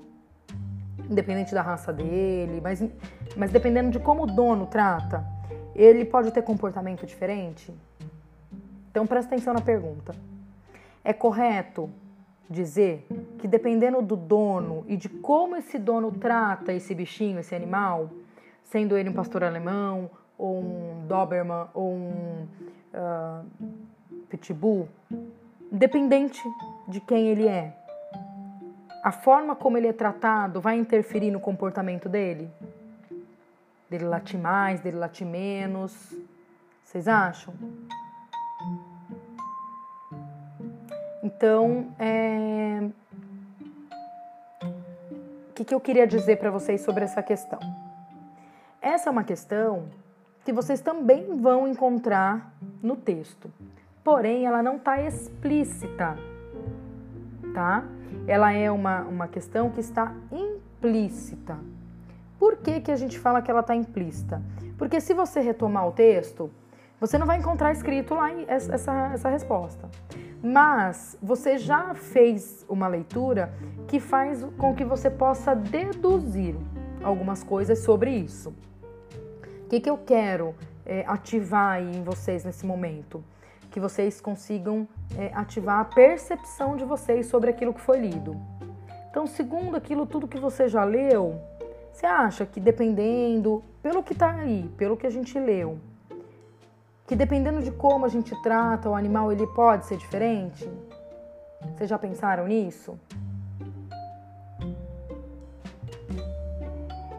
independente 1.10 1.52
da 1.52 1.60
raça 1.60 1.92
dele, 1.92 2.60
mas, 2.62 2.82
mas 3.36 3.50
dependendo 3.50 3.90
de 3.90 3.98
como 3.98 4.22
o 4.22 4.26
dono 4.26 4.66
trata, 4.66 5.26
ele 5.74 6.04
pode 6.04 6.30
ter 6.30 6.42
comportamento 6.42 7.04
diferente? 7.04 7.74
Então 8.90 9.06
presta 9.06 9.34
atenção 9.34 9.52
na 9.52 9.60
pergunta. 9.60 10.14
É 11.02 11.12
correto 11.12 11.90
dizer 12.48 13.06
que 13.38 13.48
dependendo 13.48 14.02
do 14.02 14.16
dono 14.16 14.84
e 14.86 14.96
de 14.96 15.08
como 15.08 15.56
esse 15.56 15.78
dono 15.78 16.12
trata 16.12 16.72
esse 16.72 16.94
bichinho, 16.94 17.38
esse 17.38 17.54
animal, 17.54 18.10
sendo 18.64 18.96
ele 18.96 19.08
um 19.08 19.12
pastor 19.12 19.44
alemão, 19.44 20.10
ou 20.36 20.60
um 20.60 21.06
Doberman, 21.06 21.68
ou 21.72 21.92
um 21.92 22.46
uh, 22.92 23.46
Pitbull, 24.28 24.88
independente 25.72 26.42
de 26.88 27.00
quem 27.00 27.28
ele 27.28 27.46
é, 27.46 27.76
a 29.04 29.12
forma 29.12 29.54
como 29.54 29.76
ele 29.76 29.86
é 29.86 29.92
tratado 29.92 30.62
vai 30.62 30.76
interferir 30.76 31.30
no 31.30 31.38
comportamento 31.38 32.08
dele? 32.08 32.50
Dele 33.90 34.04
latir 34.04 34.40
mais, 34.40 34.80
dele 34.80 34.96
latir 34.96 35.26
menos. 35.26 36.16
Vocês 36.82 37.06
acham? 37.06 37.52
Então, 41.24 41.86
é... 41.98 42.86
o 44.62 45.52
que, 45.54 45.64
que 45.64 45.74
eu 45.74 45.80
queria 45.80 46.06
dizer 46.06 46.36
para 46.36 46.50
vocês 46.50 46.82
sobre 46.82 47.02
essa 47.02 47.22
questão? 47.22 47.58
Essa 48.78 49.08
é 49.08 49.10
uma 49.10 49.24
questão 49.24 49.88
que 50.44 50.52
vocês 50.52 50.82
também 50.82 51.40
vão 51.40 51.66
encontrar 51.66 52.52
no 52.82 52.94
texto, 52.94 53.50
porém 54.04 54.44
ela 54.44 54.62
não 54.62 54.76
está 54.76 55.00
explícita, 55.00 56.18
tá? 57.54 57.82
Ela 58.26 58.52
é 58.52 58.70
uma, 58.70 59.00
uma 59.04 59.26
questão 59.26 59.70
que 59.70 59.80
está 59.80 60.12
implícita. 60.30 61.58
Por 62.38 62.58
que, 62.58 62.82
que 62.82 62.92
a 62.92 62.96
gente 62.96 63.18
fala 63.18 63.40
que 63.40 63.50
ela 63.50 63.60
está 63.60 63.74
implícita? 63.74 64.42
Porque 64.76 65.00
se 65.00 65.14
você 65.14 65.40
retomar 65.40 65.88
o 65.88 65.92
texto, 65.92 66.50
você 67.00 67.16
não 67.16 67.26
vai 67.26 67.38
encontrar 67.38 67.72
escrito 67.72 68.14
lá 68.14 68.30
essa, 68.46 68.74
essa 69.14 69.30
resposta. 69.30 69.88
Mas 70.44 71.16
você 71.22 71.56
já 71.56 71.94
fez 71.94 72.66
uma 72.68 72.86
leitura 72.86 73.50
que 73.88 73.98
faz 73.98 74.44
com 74.58 74.74
que 74.74 74.84
você 74.84 75.08
possa 75.08 75.56
deduzir 75.56 76.54
algumas 77.02 77.42
coisas 77.42 77.78
sobre 77.78 78.10
isso. 78.10 78.52
O 79.64 79.68
que, 79.70 79.80
que 79.80 79.88
eu 79.88 79.96
quero 79.96 80.54
é, 80.84 81.02
ativar 81.06 81.76
aí 81.76 81.96
em 81.96 82.04
vocês 82.04 82.44
nesse 82.44 82.66
momento? 82.66 83.24
Que 83.70 83.80
vocês 83.80 84.20
consigam 84.20 84.86
é, 85.16 85.30
ativar 85.32 85.80
a 85.80 85.84
percepção 85.86 86.76
de 86.76 86.84
vocês 86.84 87.24
sobre 87.24 87.48
aquilo 87.48 87.72
que 87.72 87.80
foi 87.80 87.98
lido. 87.98 88.36
Então, 89.08 89.26
segundo 89.26 89.76
aquilo 89.76 90.04
tudo 90.04 90.28
que 90.28 90.38
você 90.38 90.68
já 90.68 90.84
leu, 90.84 91.40
você 91.90 92.04
acha 92.04 92.44
que 92.44 92.60
dependendo, 92.60 93.64
pelo 93.82 94.02
que 94.02 94.12
está 94.12 94.30
aí, 94.34 94.70
pelo 94.76 94.94
que 94.94 95.06
a 95.06 95.10
gente 95.10 95.38
leu, 95.38 95.78
que 97.06 97.14
dependendo 97.14 97.62
de 97.62 97.70
como 97.70 98.04
a 98.04 98.08
gente 98.08 98.34
trata 98.42 98.88
o 98.88 98.94
animal, 98.94 99.30
ele 99.30 99.46
pode 99.48 99.86
ser 99.86 99.96
diferente? 99.96 100.68
Vocês 101.74 101.88
já 101.88 101.98
pensaram 101.98 102.46
nisso? 102.46 102.98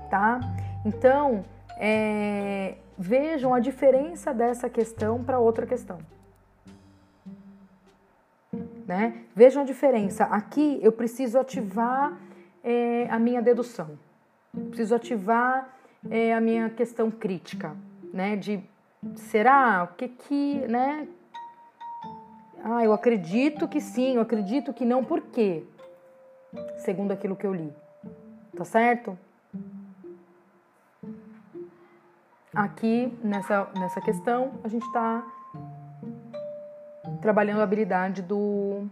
Tá? 0.10 0.39
Então, 0.86 1.43
é, 1.78 2.76
vejam 2.98 3.54
a 3.54 3.60
diferença 3.60 4.34
dessa 4.34 4.69
questão 4.69 5.24
para 5.24 5.39
outra 5.39 5.65
questão. 5.65 5.98
Né? 8.88 9.26
Vejam 9.36 9.63
a 9.63 9.65
diferença. 9.65 10.26
Aqui 10.26 10.80
eu 10.82 10.91
preciso 10.91 11.39
ativar 11.39 12.17
é, 12.63 13.08
a 13.10 13.19
minha 13.19 13.41
dedução 13.41 13.98
preciso 14.63 14.95
ativar 14.95 15.69
é, 16.10 16.34
a 16.34 16.39
minha 16.39 16.69
questão 16.69 17.12
crítica, 17.12 17.76
né? 18.13 18.36
De 18.36 18.63
será 19.15 19.84
o 19.84 19.96
que 19.96 20.08
que, 20.08 20.68
né? 20.68 21.08
Ah, 22.63 22.84
eu 22.84 22.94
acredito 22.94 23.68
que 23.68 23.80
sim, 23.80 24.15
eu 24.15 24.22
acredito 24.22 24.74
que 24.74 24.86
não, 24.86 25.04
por 25.04 25.22
quê? 25.22 25.63
Segundo 26.78 27.12
aquilo 27.12 27.36
que 27.36 27.46
eu 27.46 27.54
li. 27.54 27.72
Tá 28.56 28.65
certo? 28.65 29.18
Aqui 32.54 33.13
nessa, 33.22 33.68
nessa 33.78 34.02
questão, 34.02 34.54
a 34.63 34.68
gente 34.68 34.86
está 34.86 35.24
trabalhando 37.22 37.60
a 37.60 37.63
habilidade 37.63 38.22
do, 38.22 38.88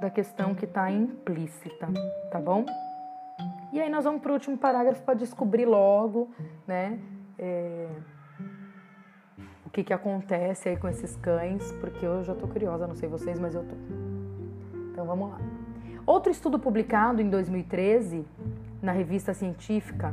da 0.00 0.10
questão 0.10 0.54
que 0.54 0.64
está 0.64 0.90
implícita, 0.90 1.88
tá 2.30 2.40
bom? 2.40 2.66
E 3.72 3.80
aí 3.80 3.88
nós 3.88 4.04
vamos 4.04 4.20
para 4.20 4.30
o 4.30 4.34
último 4.34 4.58
parágrafo 4.58 5.02
para 5.02 5.14
descobrir 5.14 5.66
logo, 5.66 6.30
né, 6.66 6.98
é, 7.38 7.88
o 9.70 9.72
que, 9.72 9.84
que 9.84 9.92
acontece 9.92 10.68
aí 10.68 10.76
com 10.76 10.88
esses 10.88 11.14
cães, 11.18 11.70
porque 11.80 12.04
eu 12.04 12.24
já 12.24 12.32
estou 12.32 12.48
curiosa, 12.48 12.88
não 12.88 12.96
sei 12.96 13.08
vocês, 13.08 13.38
mas 13.38 13.54
eu 13.54 13.62
tô. 13.62 13.76
Então 14.90 15.06
vamos 15.06 15.30
lá. 15.30 15.38
Outro 16.04 16.32
estudo 16.32 16.58
publicado 16.58 17.22
em 17.22 17.30
2013 17.30 18.26
na 18.82 18.90
revista 18.90 19.32
científica 19.32 20.12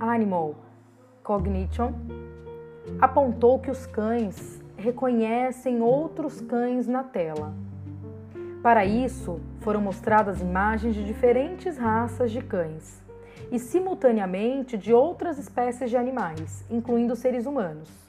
Animal 0.00 0.56
Cognition 1.22 1.92
apontou 3.00 3.60
que 3.60 3.70
os 3.70 3.86
cães 3.86 4.60
reconhecem 4.76 5.80
outros 5.80 6.40
cães 6.40 6.88
na 6.88 7.04
tela 7.04 7.54
Para 8.64 8.84
isso, 8.84 9.40
foram 9.60 9.80
mostradas 9.80 10.40
imagens 10.40 10.96
de 10.96 11.04
diferentes 11.04 11.78
raças 11.78 12.32
de 12.32 12.42
cães 12.42 13.00
e, 13.52 13.60
simultaneamente, 13.60 14.76
de 14.76 14.92
outras 14.92 15.38
espécies 15.38 15.88
de 15.88 15.96
animais, 15.96 16.64
incluindo 16.68 17.14
seres 17.14 17.46
humanos. 17.46 18.07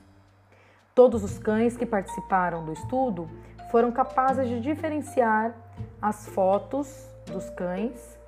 Todos 1.00 1.24
os 1.24 1.40
cães 1.40 1.78
que 1.78 1.86
participaram 1.86 2.66
do 2.66 2.74
estudo 2.74 3.30
foram 3.72 3.90
capazes 3.90 4.50
de 4.50 4.60
diferenciar 4.60 5.56
as 6.02 6.28
fotos 6.28 7.08
dos 7.26 7.50
cães, 7.52 8.20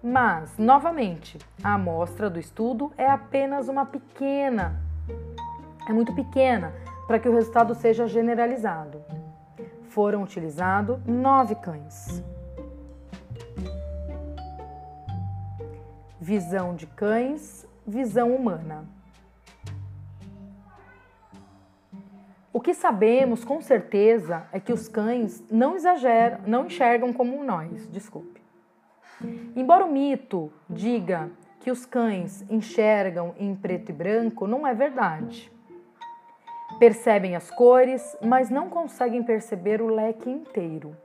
mas, 0.00 0.56
novamente, 0.56 1.38
a 1.60 1.74
amostra 1.74 2.30
do 2.30 2.38
estudo 2.38 2.92
é 2.96 3.10
apenas 3.10 3.66
uma 3.66 3.84
pequena, 3.84 4.80
é 5.88 5.92
muito 5.92 6.14
pequena 6.14 6.72
para 7.08 7.18
que 7.18 7.28
o 7.28 7.34
resultado 7.34 7.74
seja 7.74 8.06
generalizado. 8.06 9.02
Foram 9.88 10.22
utilizados 10.22 11.04
nove 11.04 11.56
cães. 11.56 12.22
Visão 16.20 16.76
de 16.76 16.86
cães, 16.86 17.66
visão 17.84 18.32
humana. 18.32 18.99
O 22.52 22.60
que 22.60 22.74
sabemos 22.74 23.44
com 23.44 23.60
certeza 23.60 24.44
é 24.52 24.58
que 24.58 24.72
os 24.72 24.88
cães 24.88 25.44
não 25.48 25.76
exageram, 25.76 26.40
não 26.46 26.66
enxergam 26.66 27.12
como 27.12 27.44
nós, 27.44 27.86
desculpe. 27.88 28.40
Embora 29.54 29.84
o 29.84 29.92
mito 29.92 30.52
diga 30.68 31.30
que 31.60 31.70
os 31.70 31.86
cães 31.86 32.44
enxergam 32.50 33.34
em 33.38 33.54
preto 33.54 33.90
e 33.90 33.92
branco, 33.92 34.48
não 34.48 34.66
é 34.66 34.74
verdade. 34.74 35.52
Percebem 36.80 37.36
as 37.36 37.50
cores, 37.50 38.16
mas 38.20 38.50
não 38.50 38.68
conseguem 38.68 39.22
perceber 39.22 39.80
o 39.80 39.86
leque 39.86 40.28
inteiro. 40.28 40.96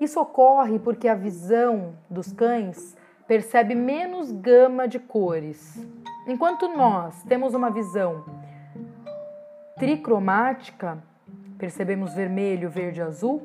Isso 0.00 0.18
ocorre 0.18 0.78
porque 0.78 1.08
a 1.08 1.14
visão 1.14 1.94
dos 2.08 2.32
cães 2.32 2.96
percebe 3.26 3.74
menos 3.74 4.30
gama 4.30 4.88
de 4.88 4.98
cores. 4.98 5.84
Enquanto 6.26 6.68
nós 6.68 7.22
temos 7.24 7.54
uma 7.54 7.70
visão 7.70 8.24
tricromática, 9.76 10.98
percebemos 11.58 12.14
vermelho, 12.14 12.70
verde 12.70 13.00
e 13.00 13.02
azul, 13.02 13.42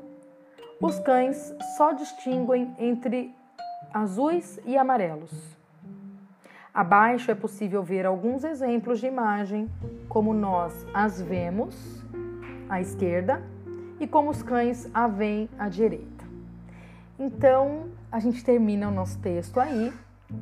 os 0.82 1.00
cães 1.00 1.54
só 1.78 1.92
distinguem 1.92 2.74
entre 2.80 3.36
azuis 3.94 4.60
e 4.66 4.78
amarelos. 4.78 5.32
Abaixo 6.74 7.30
é 7.30 7.36
possível 7.36 7.84
ver 7.84 8.06
alguns 8.06 8.46
exemplos 8.46 9.00
de 9.00 9.08
imagem, 9.08 9.70
como 10.08 10.34
nós 10.34 10.86
as 10.94 11.22
vemos 11.22 12.02
à 12.70 12.80
esquerda 12.80 13.44
e 14.00 14.08
como 14.08 14.30
os 14.30 14.42
cães 14.42 14.90
a 14.94 15.08
veem 15.08 15.50
à 15.60 15.68
direita. 15.68 16.26
Então, 17.20 17.90
a 18.12 18.20
gente 18.20 18.44
termina 18.44 18.88
o 18.88 18.92
nosso 18.92 19.20
texto 19.20 19.60
aí, 19.60 19.94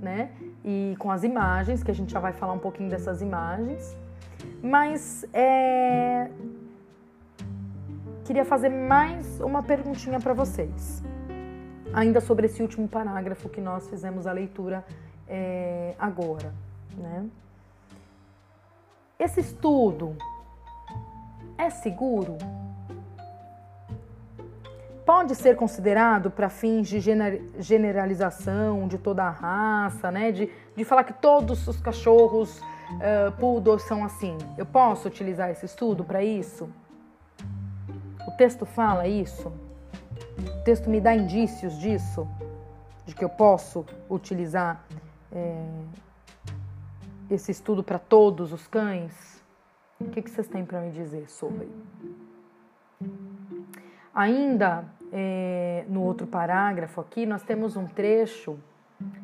né? 0.01 0.29
E 0.63 0.95
com 0.99 1.09
as 1.09 1.23
imagens, 1.23 1.83
que 1.83 1.91
a 1.91 1.93
gente 1.95 2.13
já 2.13 2.19
vai 2.19 2.31
falar 2.31 2.53
um 2.53 2.59
pouquinho 2.59 2.89
dessas 2.89 3.21
imagens. 3.21 3.97
Mas 4.61 5.25
é... 5.33 6.29
queria 8.25 8.45
fazer 8.45 8.69
mais 8.69 9.39
uma 9.39 9.63
perguntinha 9.63 10.19
para 10.19 10.33
vocês 10.33 11.03
ainda 11.93 12.21
sobre 12.21 12.45
esse 12.45 12.61
último 12.61 12.87
parágrafo 12.87 13.49
que 13.49 13.61
nós 13.61 13.89
fizemos 13.89 14.27
a 14.27 14.31
leitura 14.31 14.85
é, 15.27 15.95
agora. 15.99 16.53
Né? 16.97 17.25
Esse 19.17 19.39
estudo 19.39 20.15
é 21.57 21.69
seguro? 21.69 22.37
Pode 25.05 25.35
ser 25.35 25.55
considerado 25.55 26.29
para 26.29 26.49
fins 26.49 26.87
de 26.87 26.99
generalização 27.57 28.87
de 28.87 28.97
toda 28.99 29.23
a 29.23 29.29
raça, 29.29 30.11
né? 30.11 30.31
de, 30.31 30.49
de 30.75 30.85
falar 30.85 31.03
que 31.03 31.13
todos 31.13 31.67
os 31.67 31.81
cachorros 31.81 32.61
uh, 32.95 33.31
poodles 33.39 33.83
são 33.83 34.03
assim. 34.03 34.37
Eu 34.57 34.65
posso 34.65 35.07
utilizar 35.07 35.49
esse 35.49 35.65
estudo 35.65 36.03
para 36.03 36.23
isso? 36.23 36.69
O 38.27 38.31
texto 38.31 38.65
fala 38.65 39.07
isso? 39.07 39.51
O 40.37 40.63
texto 40.63 40.89
me 40.89 40.99
dá 40.99 41.15
indícios 41.15 41.77
disso, 41.79 42.27
de 43.05 43.15
que 43.15 43.23
eu 43.23 43.29
posso 43.29 43.85
utilizar 44.09 44.83
é, 45.31 45.65
esse 47.29 47.51
estudo 47.51 47.83
para 47.83 47.99
todos 47.99 48.51
os 48.53 48.67
cães. 48.67 49.43
O 49.99 50.05
que, 50.05 50.21
que 50.21 50.29
vocês 50.29 50.47
têm 50.47 50.65
para 50.65 50.79
me 50.79 50.91
dizer 50.91 51.29
sobre? 51.29 51.69
Ainda 54.13 54.85
é, 55.11 55.85
no 55.87 56.01
outro 56.03 56.27
parágrafo 56.27 57.01
aqui, 57.01 57.25
nós 57.25 57.43
temos 57.43 57.75
um 57.75 57.85
trecho 57.85 58.57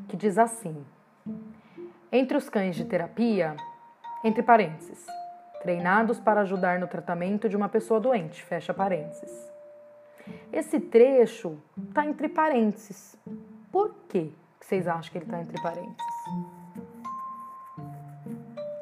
que 0.08 0.18
diz 0.18 0.38
assim: 0.38 0.86
Entre 2.12 2.38
os 2.38 2.50
cães 2.50 2.76
de 2.76 2.86
terapia, 2.86 3.56
entre 4.24 4.42
parênteses, 4.44 5.06
treinados 5.62 6.20
para 6.20 6.42
ajudar 6.42 6.80
no 6.80 6.88
tratamento 6.88 7.50
de 7.50 7.56
uma 7.56 7.68
pessoa 7.68 8.00
doente, 8.00 8.44
fecha 8.44 8.74
parênteses. 8.74 9.52
Esse 10.52 10.80
trecho 10.80 11.58
está 11.90 12.06
entre 12.06 12.30
parênteses. 12.30 13.18
Por 13.72 13.94
que 14.08 14.34
vocês 14.60 14.88
acham 14.88 15.12
que 15.12 15.18
ele 15.18 15.26
está 15.26 15.42
entre 15.42 15.62
parênteses? 15.62 16.16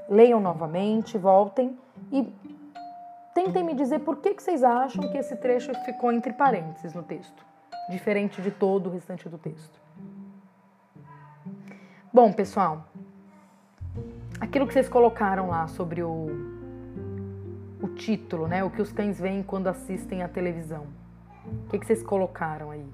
Leiam 0.10 0.40
novamente, 0.40 1.18
voltem 1.18 1.78
e 2.12 2.32
tentem 3.34 3.64
me 3.64 3.74
dizer 3.74 4.00
por 4.00 4.18
que 4.18 4.34
vocês 4.34 4.64
acham 4.64 5.10
que 5.10 5.18
esse 5.18 5.36
trecho 5.36 5.74
ficou 5.86 6.12
entre 6.12 6.34
parênteses 6.34 6.94
no 6.94 7.04
texto, 7.04 7.46
diferente 7.90 8.42
de 8.42 8.52
todo 8.52 8.88
o 8.88 8.92
restante 8.92 9.28
do 9.28 9.38
texto. 9.38 9.82
Bom, 12.14 12.32
pessoal, 12.32 12.86
aquilo 14.44 14.68
que 14.68 14.74
vocês 14.74 14.90
colocaram 14.90 15.48
lá 15.48 15.68
sobre 15.68 16.04
o, 16.04 16.28
o 17.82 17.88
título, 17.88 18.46
né? 18.46 18.62
O 18.64 18.70
que 18.70 18.82
os 18.82 18.92
cães 18.92 19.20
veem 19.20 19.42
quando 19.42 19.68
assistem 19.68 20.22
à 20.22 20.28
televisão. 20.28 20.86
O 21.66 21.70
que, 21.70 21.80
que 21.80 21.86
vocês 21.86 22.04
colocaram 22.04 22.70
aí? 22.70 22.86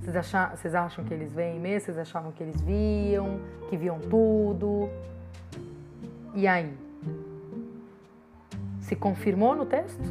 Vocês, 0.00 0.14
acham, 0.16 0.50
vocês 0.50 0.74
acham 0.74 1.04
que 1.04 1.12
eles 1.12 1.32
veem 1.32 1.58
mesmo? 1.58 1.86
Vocês 1.86 1.98
achavam 1.98 2.32
que 2.32 2.42
eles 2.42 2.60
viam, 2.60 3.40
que 3.70 3.76
viam 3.78 3.98
tudo? 3.98 4.90
E 6.34 6.46
aí? 6.46 6.72
Se 8.80 8.94
confirmou 8.94 9.54
no 9.54 9.64
texto? 9.64 10.02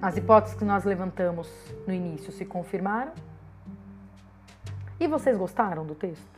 As 0.00 0.16
hipóteses 0.16 0.56
que 0.56 0.64
nós 0.64 0.84
levantamos 0.84 1.50
no 1.86 1.92
início 1.92 2.32
se 2.32 2.44
confirmaram? 2.44 3.12
E 5.00 5.08
vocês 5.08 5.36
gostaram 5.36 5.84
do 5.84 5.94
texto? 5.96 6.33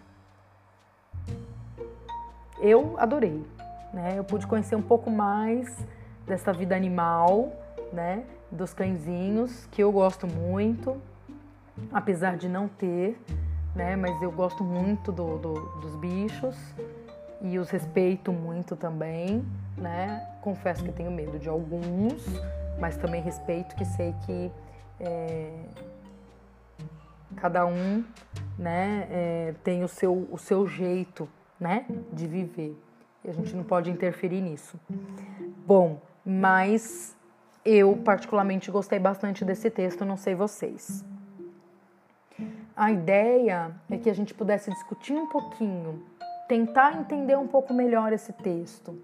Eu 2.61 2.95
adorei, 2.99 3.45
né? 3.93 4.15
Eu 4.17 4.25
pude 4.25 4.47
conhecer 4.47 4.77
um 4.77 4.83
pouco 4.83 5.11
mais 5.11 5.77
dessa 6.27 6.53
vida 6.53 6.75
animal, 6.75 7.53
né? 7.93 8.25
dos 8.51 8.73
cãezinhos, 8.73 9.67
que 9.73 9.83
eu 9.83 9.91
gosto 9.91 10.27
muito, 10.27 11.01
apesar 11.93 12.37
de 12.37 12.49
não 12.49 12.69
ter, 12.69 13.19
né? 13.75 13.97
Mas 13.97 14.21
eu 14.23 14.31
gosto 14.31 14.63
muito 14.63 15.13
do, 15.13 15.39
do, 15.39 15.55
dos 15.81 15.97
bichos 15.97 16.57
e 17.43 17.59
os 17.59 17.71
respeito 17.71 18.33
muito 18.33 18.77
também, 18.77 19.45
né? 19.77 20.27
Confesso 20.41 20.85
que 20.85 20.93
tenho 20.93 21.11
medo 21.11 21.39
de 21.39 21.49
alguns, 21.49 22.25
mas 22.79 22.97
também 22.97 23.21
respeito 23.21 23.75
que 23.75 23.85
sei 23.85 24.15
que 24.25 24.51
é, 25.01 25.53
cada 27.37 27.67
um, 27.67 28.05
né, 28.59 29.07
é, 29.11 29.55
tem 29.63 29.85
o 29.85 29.89
seu, 29.89 30.27
o 30.31 30.39
seu 30.39 30.67
jeito, 30.67 31.29
né, 31.61 31.87
de 32.13 32.27
viver. 32.27 32.77
E 33.25 33.31
a 33.31 33.33
gente 33.33 33.55
não 33.55 33.65
pode 33.65 33.91
interferir 33.91 34.41
nisso. 34.41 34.79
Bom, 35.67 36.01
mas 36.25 37.17
eu, 37.65 37.97
particularmente, 37.97 38.71
gostei 38.71 38.99
bastante 38.99 39.45
desse 39.45 39.71
texto, 39.71 40.05
não 40.05 40.17
sei 40.17 40.35
vocês. 40.35 41.05
A 42.77 42.93
ideia 42.93 43.75
é 43.91 43.97
que 43.97 44.11
a 44.11 44.15
gente 44.15 44.35
pudesse 44.35 44.71
discutir 44.71 45.15
um 45.15 45.27
pouquinho, 45.27 46.03
tentar 46.47 46.97
entender 46.97 47.37
um 47.37 47.49
pouco 47.49 47.73
melhor 47.73 48.13
esse 48.13 48.33
texto, 48.33 48.97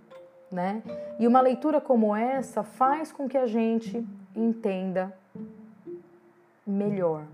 né? 0.50 0.82
E 1.18 1.26
uma 1.26 1.40
leitura 1.40 1.80
como 1.80 2.14
essa 2.14 2.62
faz 2.62 3.10
com 3.10 3.28
que 3.28 3.38
a 3.38 3.46
gente 3.46 4.06
entenda 4.36 5.12
melhor. 6.66 7.24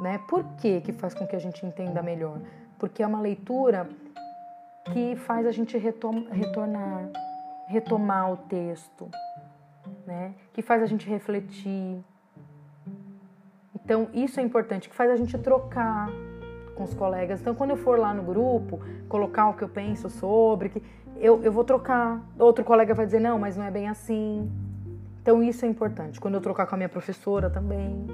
Né? 0.00 0.18
Por 0.28 0.44
que, 0.56 0.80
que 0.80 0.92
faz 0.92 1.14
com 1.14 1.26
que 1.26 1.36
a 1.36 1.38
gente 1.38 1.64
entenda 1.66 2.02
melhor? 2.02 2.40
Porque 2.82 3.00
é 3.00 3.06
uma 3.06 3.20
leitura 3.20 3.88
que 4.92 5.14
faz 5.14 5.46
a 5.46 5.52
gente 5.52 5.78
retornar, 5.78 7.10
retomar 7.68 8.32
o 8.32 8.36
texto, 8.36 9.08
né? 10.04 10.34
Que 10.52 10.62
faz 10.62 10.82
a 10.82 10.86
gente 10.86 11.08
refletir. 11.08 12.02
Então, 13.72 14.08
isso 14.12 14.40
é 14.40 14.42
importante, 14.42 14.88
que 14.88 14.96
faz 14.96 15.12
a 15.12 15.14
gente 15.14 15.38
trocar 15.38 16.08
com 16.74 16.82
os 16.82 16.92
colegas. 16.92 17.40
Então, 17.40 17.54
quando 17.54 17.70
eu 17.70 17.76
for 17.76 18.00
lá 18.00 18.12
no 18.12 18.24
grupo, 18.24 18.80
colocar 19.08 19.48
o 19.50 19.54
que 19.54 19.62
eu 19.62 19.68
penso 19.68 20.10
sobre, 20.10 20.70
que 20.70 20.82
eu, 21.18 21.40
eu 21.44 21.52
vou 21.52 21.62
trocar. 21.62 22.20
Outro 22.36 22.64
colega 22.64 22.92
vai 22.94 23.06
dizer, 23.06 23.20
não, 23.20 23.38
mas 23.38 23.56
não 23.56 23.64
é 23.64 23.70
bem 23.70 23.88
assim. 23.88 24.50
Então 25.20 25.40
isso 25.40 25.64
é 25.64 25.68
importante. 25.68 26.20
Quando 26.20 26.34
eu 26.34 26.40
trocar 26.40 26.66
com 26.66 26.74
a 26.74 26.78
minha 26.78 26.88
professora 26.88 27.48
também, 27.48 28.08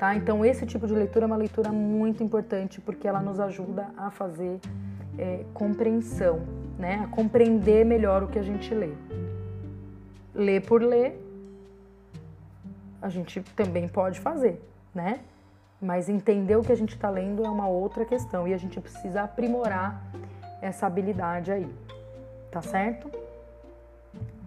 tá? 0.00 0.14
Então 0.16 0.42
esse 0.42 0.64
tipo 0.64 0.86
de 0.86 0.94
leitura 0.94 1.26
é 1.26 1.28
uma 1.28 1.36
leitura 1.36 1.70
muito 1.70 2.24
importante 2.24 2.80
porque 2.80 3.06
ela 3.06 3.20
nos 3.20 3.38
ajuda 3.38 3.88
a 3.98 4.10
fazer 4.10 4.58
é, 5.18 5.44
compreensão, 5.52 6.40
né? 6.78 7.02
A 7.04 7.08
compreender 7.08 7.84
melhor 7.84 8.22
o 8.22 8.28
que 8.28 8.38
a 8.38 8.42
gente 8.42 8.74
lê. 8.74 8.94
Ler 10.34 10.62
por 10.62 10.82
ler, 10.82 11.22
a 13.02 13.10
gente 13.10 13.42
também 13.54 13.86
pode 13.86 14.18
fazer, 14.20 14.58
né? 14.94 15.20
Mas 15.82 16.08
entender 16.08 16.56
o 16.56 16.62
que 16.62 16.72
a 16.72 16.76
gente 16.76 16.94
está 16.94 17.10
lendo 17.10 17.44
é 17.44 17.50
uma 17.50 17.68
outra 17.68 18.06
questão 18.06 18.48
e 18.48 18.54
a 18.54 18.56
gente 18.56 18.80
precisa 18.80 19.22
aprimorar 19.22 20.02
essa 20.62 20.86
habilidade 20.86 21.52
aí, 21.52 21.68
tá 22.50 22.62
certo? 22.62 23.10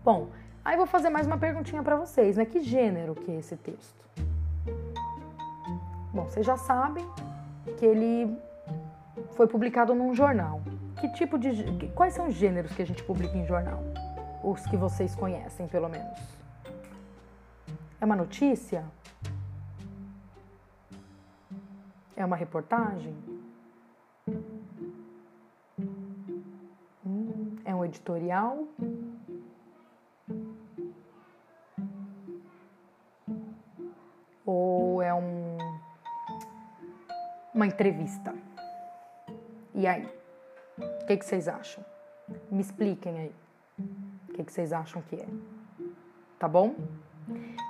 Bom, 0.04 0.30
aí 0.66 0.76
vou 0.78 0.88
fazer 0.88 1.12
mais 1.12 1.28
uma 1.28 1.38
perguntinha 1.38 1.84
para 1.84 1.96
vocês, 1.96 2.38
né? 2.38 2.46
Que 2.46 2.60
gênero 2.60 3.14
que 3.14 3.32
é 3.32 3.36
esse 3.36 3.56
texto? 3.56 4.04
Bom, 6.14 6.26
vocês 6.26 6.46
já 6.46 6.56
sabem 6.56 7.04
que 7.80 7.84
ele 7.84 8.40
foi 9.32 9.48
publicado 9.48 9.96
num 9.96 10.14
jornal. 10.14 10.62
Que 11.02 11.10
tipo 11.10 11.40
de 11.40 11.90
quais 11.96 12.14
são 12.14 12.28
os 12.28 12.36
gêneros 12.36 12.72
que 12.72 12.84
a 12.84 12.86
gente 12.86 13.04
publica 13.04 13.36
em 13.36 13.48
jornal? 13.48 13.84
Os 14.44 14.64
que 14.68 14.78
vocês 14.78 15.16
conhecem, 15.16 15.68
pelo 15.68 15.90
menos. 15.90 16.20
É 18.00 18.06
uma 18.06 18.16
notícia? 18.16 18.86
É 22.16 22.24
uma 22.24 22.36
reportagem? 22.36 23.16
Hum, 27.04 27.58
é 27.66 27.74
um 27.74 27.84
editorial? 27.84 28.68
Ou 34.46 35.02
é 35.02 35.12
um, 35.12 35.58
uma 37.54 37.68
entrevista? 37.68 38.34
E 39.74 39.88
aí? 39.88 40.08
O 40.78 41.06
que, 41.06 41.18
que 41.18 41.26
vocês 41.26 41.48
acham? 41.48 41.84
Me 42.50 42.62
expliquem 42.62 43.18
aí. 43.20 43.36
O 44.30 44.34
que, 44.34 44.44
que 44.44 44.52
vocês 44.52 44.74
acham 44.74 45.02
que 45.04 45.16
é? 45.16 45.28
Tá 46.40 46.48
bom? 46.48 46.76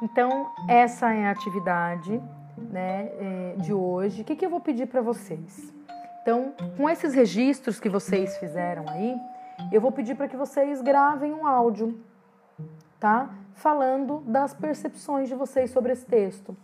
Então, 0.02 0.52
essa 0.68 1.14
é 1.14 1.28
a 1.28 1.32
atividade 1.32 2.22
né, 2.58 3.12
é, 3.20 3.56
de 3.58 3.74
hoje. 3.74 4.22
O 4.22 4.26
que, 4.26 4.36
que 4.36 4.46
eu 4.46 4.50
vou 4.50 4.60
pedir 4.60 4.88
para 4.88 5.02
vocês? 5.02 5.74
Então, 6.22 6.54
com 6.78 6.90
esses 6.90 7.14
registros 7.14 7.80
que 7.80 7.90
vocês 7.90 8.38
fizeram 8.38 8.86
aí, 8.88 9.20
eu 9.72 9.82
vou 9.82 9.92
pedir 9.92 10.16
para 10.16 10.28
que 10.28 10.38
vocês 10.38 10.82
gravem 10.82 11.34
um 11.34 11.46
áudio, 11.46 12.00
tá? 13.00 13.30
Falando 13.54 14.20
das 14.26 14.54
percepções 14.54 15.28
de 15.28 15.36
vocês 15.36 15.70
sobre 15.72 15.92
esse 15.92 16.06
texto. 16.06 16.56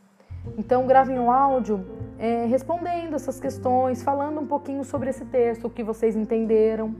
Então, 0.58 0.86
gravem 0.88 1.20
um 1.20 1.32
áudio 1.32 1.86
é, 2.18 2.46
respondendo 2.46 3.16
essas 3.16 3.40
questões, 3.40 4.04
falando 4.04 4.42
um 4.42 4.46
pouquinho 4.46 4.84
sobre 4.84 5.10
esse 5.10 5.26
texto, 5.26 5.68
o 5.68 5.70
que 5.70 5.84
vocês 5.84 6.16
entenderam, 6.16 6.94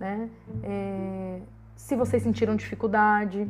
né? 0.00 0.28
É, 0.62 1.40
se 1.76 1.94
vocês 1.94 2.22
sentiram 2.22 2.56
dificuldade 2.56 3.46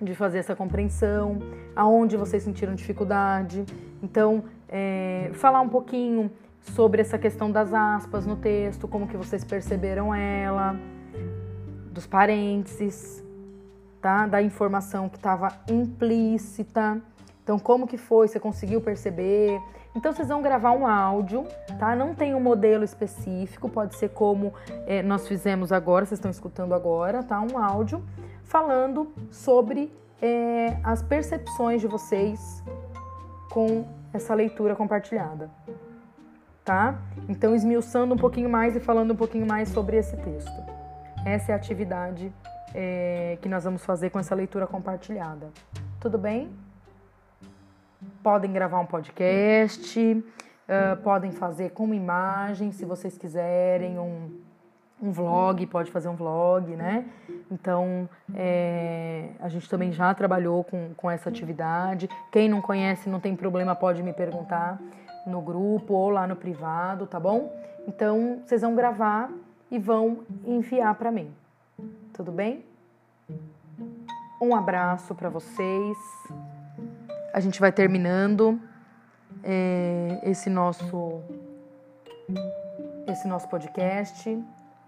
de 0.00 0.14
fazer 0.14 0.38
essa 0.38 0.56
compreensão, 0.56 1.38
aonde 1.76 2.16
vocês 2.16 2.42
sentiram 2.42 2.74
dificuldade. 2.74 3.64
Então, 4.02 4.44
é, 4.68 5.30
falar 5.34 5.60
um 5.60 5.68
pouquinho 5.68 6.30
sobre 6.60 7.00
essa 7.00 7.18
questão 7.18 7.50
das 7.50 7.72
aspas 7.72 8.26
no 8.26 8.36
texto, 8.36 8.88
como 8.88 9.06
que 9.06 9.16
vocês 9.16 9.44
perceberam 9.44 10.14
ela, 10.14 10.76
dos 11.92 12.06
parênteses, 12.06 13.22
tá? 14.00 14.26
Da 14.26 14.42
informação 14.42 15.08
que 15.08 15.16
estava 15.16 15.52
implícita. 15.68 17.00
Então, 17.42 17.58
como 17.58 17.86
que 17.86 17.96
foi? 17.96 18.28
Você 18.28 18.38
conseguiu 18.38 18.80
perceber? 18.80 19.60
Então, 19.96 20.12
vocês 20.12 20.28
vão 20.28 20.40
gravar 20.40 20.72
um 20.72 20.86
áudio, 20.86 21.44
tá? 21.78 21.94
Não 21.94 22.14
tem 22.14 22.34
um 22.34 22.40
modelo 22.40 22.84
específico, 22.84 23.68
pode 23.68 23.96
ser 23.96 24.10
como 24.10 24.54
é, 24.86 25.02
nós 25.02 25.26
fizemos 25.26 25.72
agora, 25.72 26.06
vocês 26.06 26.18
estão 26.18 26.30
escutando 26.30 26.72
agora, 26.72 27.22
tá? 27.22 27.40
Um 27.40 27.58
áudio 27.58 28.02
falando 28.44 29.12
sobre 29.30 29.92
é, 30.20 30.76
as 30.84 31.02
percepções 31.02 31.80
de 31.80 31.88
vocês 31.88 32.62
com 33.50 33.84
essa 34.14 34.34
leitura 34.34 34.76
compartilhada, 34.76 35.50
tá? 36.64 36.98
Então, 37.28 37.54
esmiuçando 37.54 38.14
um 38.14 38.18
pouquinho 38.18 38.48
mais 38.48 38.76
e 38.76 38.80
falando 38.80 39.12
um 39.12 39.16
pouquinho 39.16 39.46
mais 39.46 39.68
sobre 39.68 39.96
esse 39.96 40.16
texto. 40.16 40.62
Essa 41.26 41.52
é 41.52 41.54
a 41.54 41.56
atividade 41.56 42.32
é, 42.74 43.36
que 43.42 43.48
nós 43.48 43.64
vamos 43.64 43.84
fazer 43.84 44.10
com 44.10 44.18
essa 44.18 44.34
leitura 44.34 44.66
compartilhada. 44.66 45.50
Tudo 46.00 46.16
bem? 46.16 46.50
Podem 48.22 48.52
gravar 48.52 48.78
um 48.78 48.86
podcast, 48.86 50.00
uh, 50.00 50.96
podem 51.02 51.32
fazer 51.32 51.70
com 51.70 51.92
imagem, 51.92 52.70
se 52.70 52.84
vocês 52.84 53.18
quiserem, 53.18 53.98
um, 53.98 54.30
um 55.02 55.10
vlog, 55.10 55.66
pode 55.66 55.90
fazer 55.90 56.08
um 56.08 56.14
vlog, 56.14 56.76
né? 56.76 57.04
Então, 57.50 58.08
é, 58.32 59.30
a 59.40 59.48
gente 59.48 59.68
também 59.68 59.90
já 59.90 60.14
trabalhou 60.14 60.62
com, 60.62 60.94
com 60.96 61.10
essa 61.10 61.28
atividade. 61.28 62.08
Quem 62.30 62.48
não 62.48 62.62
conhece, 62.62 63.08
não 63.08 63.18
tem 63.18 63.34
problema, 63.34 63.74
pode 63.74 64.02
me 64.04 64.12
perguntar 64.12 64.80
no 65.26 65.40
grupo 65.40 65.94
ou 65.94 66.08
lá 66.08 66.26
no 66.26 66.36
privado, 66.36 67.06
tá 67.06 67.18
bom? 67.18 67.52
Então, 67.88 68.40
vocês 68.46 68.62
vão 68.62 68.76
gravar 68.76 69.30
e 69.68 69.78
vão 69.78 70.20
enviar 70.46 70.94
para 70.94 71.10
mim. 71.10 71.34
Tudo 72.12 72.30
bem? 72.30 72.64
Um 74.40 74.54
abraço 74.54 75.14
para 75.14 75.28
vocês 75.28 75.96
a 77.32 77.40
gente 77.40 77.58
vai 77.58 77.72
terminando 77.72 78.60
é, 79.42 80.20
esse 80.24 80.50
nosso 80.50 81.22
esse 83.06 83.26
nosso 83.26 83.48
podcast 83.48 84.38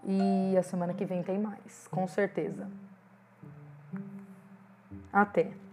e 0.05 0.57
a 0.57 0.63
semana 0.63 0.93
que 0.93 1.05
vem 1.05 1.21
tem 1.23 1.37
mais, 1.37 1.87
com 1.91 2.07
certeza. 2.07 2.67
Até. 5.11 5.64